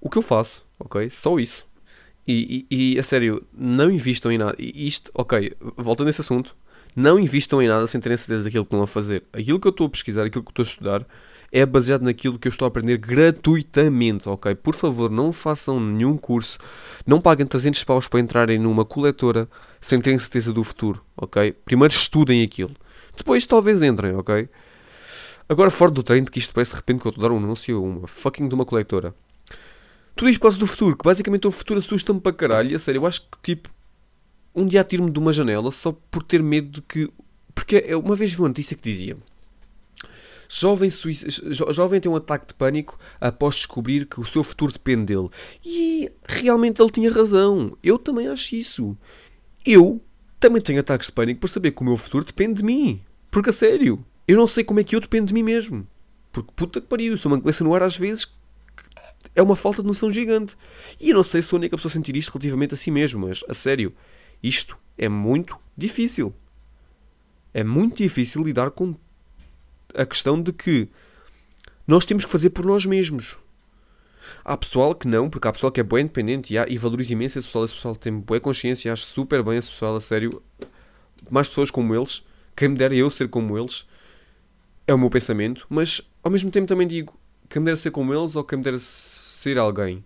o 0.01 0.09
que 0.09 0.19
eu 0.19 0.23
faço, 0.23 0.65
ok? 0.79 1.09
Só 1.11 1.39
isso. 1.39 1.67
E, 2.27 2.67
e, 2.71 2.95
e, 2.95 2.99
a 2.99 3.03
sério, 3.03 3.45
não 3.53 3.91
invistam 3.91 4.31
em 4.31 4.39
nada. 4.39 4.55
Isto, 4.59 5.11
ok, 5.15 5.57
voltando 5.77 6.07
a 6.07 6.11
esse 6.11 6.21
assunto, 6.21 6.57
não 6.95 7.19
invistam 7.19 7.63
em 7.63 7.69
nada 7.69 7.87
sem 7.87 8.01
terem 8.01 8.17
certeza 8.17 8.45
daquilo 8.45 8.65
que 8.65 8.69
estão 8.69 8.83
a 8.83 8.87
fazer. 8.87 9.25
Aquilo 9.33 9.59
que 9.59 9.67
eu 9.67 9.71
estou 9.71 9.87
a 9.87 9.91
pesquisar, 9.91 10.25
aquilo 10.25 10.45
que 10.45 10.51
estou 10.51 10.63
a 10.63 10.67
estudar, 10.67 11.07
é 11.51 11.65
baseado 11.67 12.03
naquilo 12.03 12.39
que 12.39 12.49
eu 12.49 12.51
estou 12.51 12.67
a 12.67 12.69
aprender 12.69 12.97
gratuitamente, 12.99 14.29
ok? 14.29 14.55
Por 14.55 14.75
favor, 14.75 15.11
não 15.11 15.33
façam 15.33 15.79
nenhum 15.79 16.17
curso, 16.17 16.59
não 17.07 17.21
paguem 17.21 17.47
300 17.47 17.85
paus 17.85 18.09
para 18.09 18.21
entrarem 18.21 18.59
numa 18.59 18.85
coletora 18.85 19.49
sem 19.81 20.01
terem 20.01 20.19
certeza 20.19 20.53
do 20.53 20.65
futuro, 20.65 21.05
ok? 21.17 21.53
Primeiro 21.65 21.93
estudem 21.93 22.43
aquilo. 22.43 22.75
Depois 23.17 23.47
talvez 23.47 23.83
entrem, 23.83 24.15
ok? 24.17 24.49
Agora, 25.49 25.71
fora 25.71 25.91
do 25.91 26.03
treino, 26.03 26.31
que 26.31 26.39
isto 26.39 26.55
parece 26.55 26.71
de 26.71 26.77
repente 26.77 27.01
que 27.01 27.07
eu 27.07 27.11
estou 27.11 27.25
a 27.25 27.29
dar 27.29 27.35
um 27.35 27.39
anúncio, 27.39 27.83
uma 27.83 28.09
fucking 28.09 28.49
de 28.49 28.55
uma 28.55 28.65
coletora. 28.65 29.15
Tudo 30.15 30.31
isto 30.31 30.39
por 30.39 30.45
causa 30.45 30.59
do 30.59 30.67
futuro, 30.67 30.97
que 30.97 31.05
basicamente 31.05 31.47
o 31.47 31.51
futuro 31.51 31.79
assusta-me 31.79 32.21
para 32.21 32.33
caralho. 32.33 32.77
A 32.77 32.79
sério, 32.79 33.01
eu 33.01 33.07
acho 33.07 33.23
que 33.23 33.39
tipo, 33.43 33.69
um 34.55 34.67
dia 34.67 34.81
atiro-me 34.81 35.11
de 35.11 35.19
uma 35.19 35.33
janela 35.33 35.71
só 35.71 35.93
por 36.11 36.23
ter 36.23 36.43
medo 36.43 36.71
de 36.71 36.83
que. 36.83 37.11
Porque 37.55 37.85
uma 37.95 38.17
vez 38.17 38.33
vi 38.33 38.41
uma 38.41 38.49
notícia 38.49 38.77
que 38.77 38.83
dizia: 38.83 39.17
Jovem, 40.49 40.91
jo, 40.91 41.73
jovem 41.73 42.01
tem 42.01 42.13
um 42.13 42.17
ataque 42.17 42.49
de 42.49 42.55
pânico 42.55 42.99
após 43.21 43.55
descobrir 43.57 44.07
que 44.07 44.21
o 44.21 44.25
seu 44.25 44.45
futuro 44.45 44.73
depende 44.73 45.07
dele. 45.07 45.31
E 45.65 46.13
realmente 46.27 46.83
ele 46.83 46.91
tinha 46.91 47.11
razão. 47.11 47.77
Eu 47.83 47.99
também 47.99 48.29
acho 48.29 48.55
isso. 48.55 48.97
Eu 49.65 50.01
também 50.39 50.61
tenho 50.61 50.81
ataques 50.81 51.07
de 51.07 51.13
pânico 51.13 51.41
por 51.41 51.49
saber 51.49 51.71
que 51.71 51.81
o 51.81 51.85
meu 51.85 51.97
futuro 51.97 52.25
depende 52.25 52.55
de 52.55 52.65
mim. 52.65 53.01
Porque 53.31 53.49
a 53.49 53.53
sério, 53.53 54.05
eu 54.29 54.37
não 54.37 54.47
sei 54.47 54.63
como 54.63 54.79
é 54.79 54.85
que 54.85 54.95
eu 54.95 55.01
dependo 55.01 55.27
de 55.29 55.35
mim 55.35 55.43
mesmo. 55.43 55.87
Porque 56.31 56.53
puta 56.55 56.81
que 56.81 56.87
pariu, 56.87 57.17
sou 57.17 57.33
uma 57.33 57.39
cabeça 57.39 57.65
no 57.65 57.75
ar 57.75 57.83
às 57.83 57.97
vezes 57.97 58.27
é 59.35 59.43
uma 59.43 59.57
falta 59.57 59.83
de 59.83 59.89
noção 59.89 60.11
gigante. 60.13 60.57
E 61.01 61.11
eu 61.11 61.17
não 61.17 61.23
sei 61.23 61.43
se 61.43 61.49
sou 61.49 61.57
a 61.57 61.61
única 61.61 61.77
pessoa 61.77 61.91
a 61.91 61.95
sentir 61.95 62.17
isto 62.17 62.31
relativamente 62.31 62.75
a 62.75 62.77
si 62.77 62.91
mesmo, 62.91 63.27
mas 63.27 63.43
a 63.49 63.55
sério, 63.55 63.95
isto 64.43 64.77
é 64.99 65.09
muito 65.09 65.59
difícil. 65.77 66.35
É 67.55 67.63
muito 67.63 67.97
difícil 67.99 68.43
lidar 68.43 68.71
com 68.71 68.95
a 69.95 70.07
questão 70.07 70.41
de 70.41 70.53
que 70.53 70.89
nós 71.87 72.05
temos 72.05 72.25
que 72.25 72.31
fazer 72.31 72.51
por 72.51 72.65
nós 72.65 72.87
mesmos. 72.87 73.39
Há 74.45 74.57
pessoal 74.57 74.95
que 74.95 75.07
não, 75.07 75.29
porque 75.29 75.47
há 75.47 75.53
pessoal 75.53 75.71
que 75.71 75.81
é 75.81 75.85
bem 75.85 76.01
independente 76.01 76.55
e, 76.55 76.59
há, 76.59 76.67
e 76.69 76.79
valoriza 76.79 77.13
imenso 77.13 77.39
esse 77.39 77.47
pessoal. 77.49 77.65
Esse 77.65 77.75
pessoal 77.75 77.97
tem 77.97 78.19
boa 78.19 78.41
consciência 78.41 78.89
e 78.89 78.93
acho 78.93 79.05
super 79.05 79.43
bem 79.43 79.59
esse 79.59 79.71
pessoal, 79.71 79.97
a 79.97 80.01
sério. 80.01 80.43
Mais 81.31 81.49
pessoas 81.49 81.71
como 81.71 81.95
eles, 81.95 82.25
quem 82.57 82.69
me 82.69 82.77
dera 82.77 82.95
eu 82.95 83.11
ser 83.11 83.29
como 83.29 83.59
eles, 83.59 83.87
é 84.87 84.95
o 84.95 84.99
meu 84.99 85.11
pensamento. 85.11 85.67
Mas 85.69 86.01
ao 86.23 86.31
mesmo 86.31 86.51
tempo 86.51 86.67
também 86.67 86.87
digo: 86.87 87.19
quem 87.49 87.61
me 87.61 87.67
dera 87.67 87.77
ser 87.77 87.91
como 87.91 88.15
eles 88.15 88.35
ou 88.35 88.45
quem 88.45 88.59
me 88.59 88.65
dera 88.65 88.79
ser 88.81 89.59
alguém. 89.59 90.05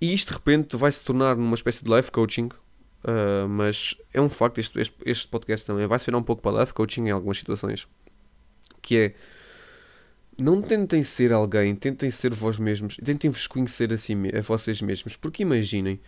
E 0.00 0.12
isto 0.12 0.28
de 0.28 0.34
repente 0.34 0.76
vai 0.76 0.90
se 0.90 1.02
tornar 1.02 1.36
numa 1.36 1.54
espécie 1.54 1.84
de 1.84 1.90
life 1.94 2.10
coaching. 2.10 2.48
Uh, 3.04 3.46
mas 3.46 3.94
é 4.14 4.20
um 4.20 4.30
facto, 4.30 4.58
este, 4.58 4.80
este, 4.80 4.96
este 5.04 5.28
podcast 5.28 5.66
também 5.66 5.86
vai 5.86 5.98
ser 5.98 6.14
um 6.14 6.22
pouco 6.22 6.40
para 6.40 6.60
life 6.60 6.72
coaching 6.72 7.06
em 7.06 7.10
algumas 7.10 7.36
situações. 7.36 7.86
Que 8.80 8.96
é 8.96 9.14
não 10.40 10.60
tentem 10.60 11.02
ser 11.02 11.32
alguém, 11.32 11.76
tentem 11.76 12.10
ser 12.10 12.34
vós 12.34 12.58
mesmos, 12.58 12.96
tentem 12.96 13.30
vos 13.30 13.46
conhecer 13.46 13.92
a, 13.92 13.98
si, 13.98 14.14
a 14.36 14.40
vocês 14.40 14.82
mesmos, 14.82 15.16
porque 15.16 15.42
imaginem, 15.42 16.00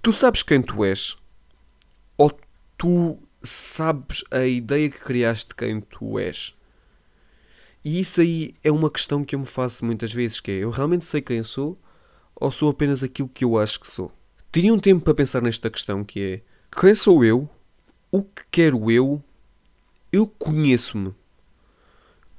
tu 0.00 0.12
sabes 0.12 0.42
quem 0.42 0.62
tu 0.62 0.84
és, 0.84 1.16
ou 2.16 2.32
tu 2.78 3.18
sabes 3.42 4.24
a 4.30 4.46
ideia 4.46 4.88
que 4.88 5.00
criaste 5.00 5.48
de 5.48 5.54
quem 5.54 5.80
tu 5.80 6.18
és. 6.18 6.54
E 7.84 8.00
isso 8.00 8.22
aí 8.22 8.54
é 8.64 8.72
uma 8.72 8.90
questão 8.90 9.22
que 9.22 9.34
eu 9.34 9.40
me 9.40 9.46
faço 9.46 9.84
muitas 9.84 10.12
vezes, 10.12 10.40
que 10.40 10.50
é, 10.50 10.54
eu 10.60 10.70
realmente 10.70 11.04
sei 11.04 11.20
quem 11.20 11.42
sou 11.42 11.78
ou 12.34 12.50
sou 12.50 12.70
apenas 12.70 13.02
aquilo 13.02 13.28
que 13.28 13.44
eu 13.44 13.58
acho 13.58 13.78
que 13.80 13.90
sou? 13.90 14.10
Teria 14.54 14.72
um 14.72 14.78
tempo 14.78 15.02
para 15.02 15.14
pensar 15.14 15.42
nesta 15.42 15.68
questão 15.68 16.04
que 16.04 16.20
é, 16.20 16.40
quem 16.80 16.94
sou 16.94 17.24
eu? 17.24 17.50
O 18.08 18.22
que 18.22 18.44
quero 18.52 18.88
eu? 18.88 19.20
Eu 20.12 20.28
conheço-me. 20.28 21.12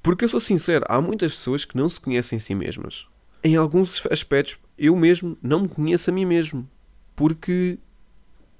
Porque 0.01 0.23
eu 0.23 0.29
sou 0.29 0.39
sincero, 0.39 0.85
há 0.87 1.01
muitas 1.01 1.33
pessoas 1.33 1.65
que 1.65 1.75
não 1.75 1.89
se 1.89 1.99
conhecem 1.99 2.37
a 2.37 2.39
si 2.39 2.55
mesmas. 2.55 3.05
Em 3.43 3.57
alguns 3.57 4.07
aspectos, 4.09 4.57
eu 4.77 4.95
mesmo 4.95 5.37
não 5.43 5.63
me 5.63 5.67
conheço 5.67 6.09
a 6.09 6.13
mim 6.13 6.23
mesmo. 6.23 6.65
Porque 7.17 7.77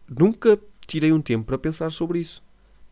nunca 0.05 0.59
tirei 0.85 1.13
um 1.13 1.21
tempo 1.21 1.45
para 1.45 1.57
pensar 1.57 1.89
sobre 1.91 2.19
isso. 2.19 2.43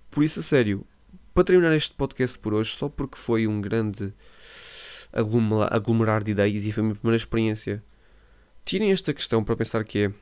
Por 0.09 0.23
isso, 0.23 0.39
a 0.39 0.43
sério, 0.43 0.85
para 1.33 1.43
terminar 1.43 1.75
este 1.75 1.93
podcast 1.93 2.39
por 2.39 2.53
hoje, 2.53 2.69
só 2.69 2.87
porque 2.87 3.17
foi 3.17 3.47
um 3.47 3.59
grande 3.59 4.13
aglomerar 5.11 6.23
de 6.23 6.31
ideias 6.31 6.63
e 6.63 6.71
foi 6.71 6.79
a 6.79 6.85
minha 6.85 6.95
primeira 6.95 7.17
experiência, 7.17 7.83
tirem 8.63 8.93
esta 8.93 9.13
questão 9.13 9.43
para 9.43 9.57
pensar 9.57 9.83
que 9.83 10.05
é 10.05 10.13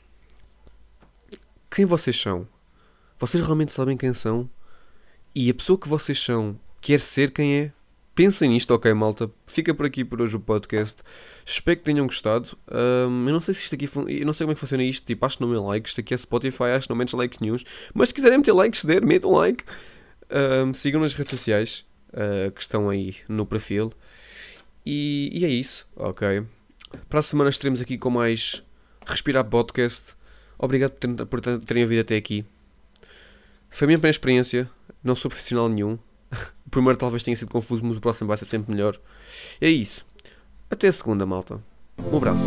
quem 1.74 1.86
vocês 1.86 2.20
são? 2.20 2.48
Vocês 3.18 3.44
realmente 3.44 3.72
sabem 3.72 3.96
quem 3.96 4.14
são? 4.14 4.50
E 5.34 5.50
a 5.50 5.54
pessoa 5.54 5.78
que 5.78 5.88
vocês 5.88 6.20
são 6.20 6.60
quer 6.82 7.00
ser 7.00 7.32
quem 7.32 7.60
é? 7.60 7.72
Pensem 8.14 8.50
nisto, 8.50 8.72
ok, 8.72 8.94
malta. 8.94 9.32
Fica 9.48 9.74
por 9.74 9.86
aqui 9.86 10.04
por 10.04 10.22
hoje 10.22 10.36
o 10.36 10.40
podcast. 10.40 11.02
Espero 11.46 11.78
que 11.78 11.84
tenham 11.84 12.06
gostado. 12.06 12.58
Um, 12.70 13.26
eu 13.28 13.34
não 13.34 13.40
sei 13.40 13.54
se 13.54 13.64
isto 13.64 13.76
aqui. 13.76 13.90
Eu 14.20 14.26
não 14.26 14.34
sei 14.34 14.46
como 14.46 14.52
é 14.52 14.56
que 14.56 14.60
funciona 14.60 14.84
isto. 14.84 15.06
Tipo, 15.06 15.26
acho 15.26 15.38
que 15.38 15.44
não 15.46 15.54
é 15.54 15.60
like. 15.60 15.88
Isto 15.88 16.02
aqui 16.02 16.14
é 16.14 16.18
Spotify, 16.18 16.64
acho 16.76 16.88
que 16.88 16.90
não 16.90 16.98
metes 16.98 17.14
likes 17.14 17.40
news. 17.40 17.64
Mas 17.94 18.10
se 18.10 18.16
quiserem 18.16 18.40
meter 18.40 18.52
likes, 18.52 18.84
der, 18.84 19.06
metam 19.06 19.32
like. 19.32 19.64
Um, 20.30 20.74
sigam 20.74 21.00
nas 21.00 21.14
redes 21.14 21.32
sociais. 21.32 21.86
uh, 22.12 22.52
que 22.52 22.62
estão 22.62 22.90
aí 22.90 23.16
no 23.28 23.46
perfil. 23.46 23.92
E, 24.86 25.30
e, 25.34 25.46
é 25.46 25.50
isso, 25.50 25.88
ok? 25.96 26.44
Para 27.10 27.20
a 27.20 27.24
semana 27.24 27.50
estaremos 27.50 27.82
aqui 27.82 27.98
com 27.98 28.10
mais 28.10 28.64
Respirar 29.06 29.46
Podcast. 29.46 30.16
Obrigado 30.62 30.92
por, 30.92 31.00
ter, 31.00 31.26
por 31.26 31.42
terem 31.42 31.82
ouvido 31.82 32.02
até 32.02 32.16
aqui. 32.16 32.46
Foi 33.68 33.86
a 33.86 33.88
minha 33.88 33.98
primeira 33.98 34.12
experiência, 34.14 34.70
não 35.04 35.16
sou 35.16 35.28
profissional 35.28 35.68
nenhum. 35.68 35.98
o 36.68 36.70
primeiro 36.70 37.00
talvez 37.00 37.24
tenha 37.24 37.36
sido 37.36 37.50
confuso, 37.50 37.84
mas 37.84 37.98
o 37.98 38.00
próximo 38.00 38.28
vai 38.28 38.38
ser 38.38 38.46
sempre 38.46 38.72
melhor. 38.72 38.96
É 39.60 39.68
isso. 39.68 40.06
Até 40.70 40.88
a 40.88 40.92
segunda, 40.94 41.26
malta. 41.26 41.60
Um 41.98 42.18
abraço. 42.18 42.46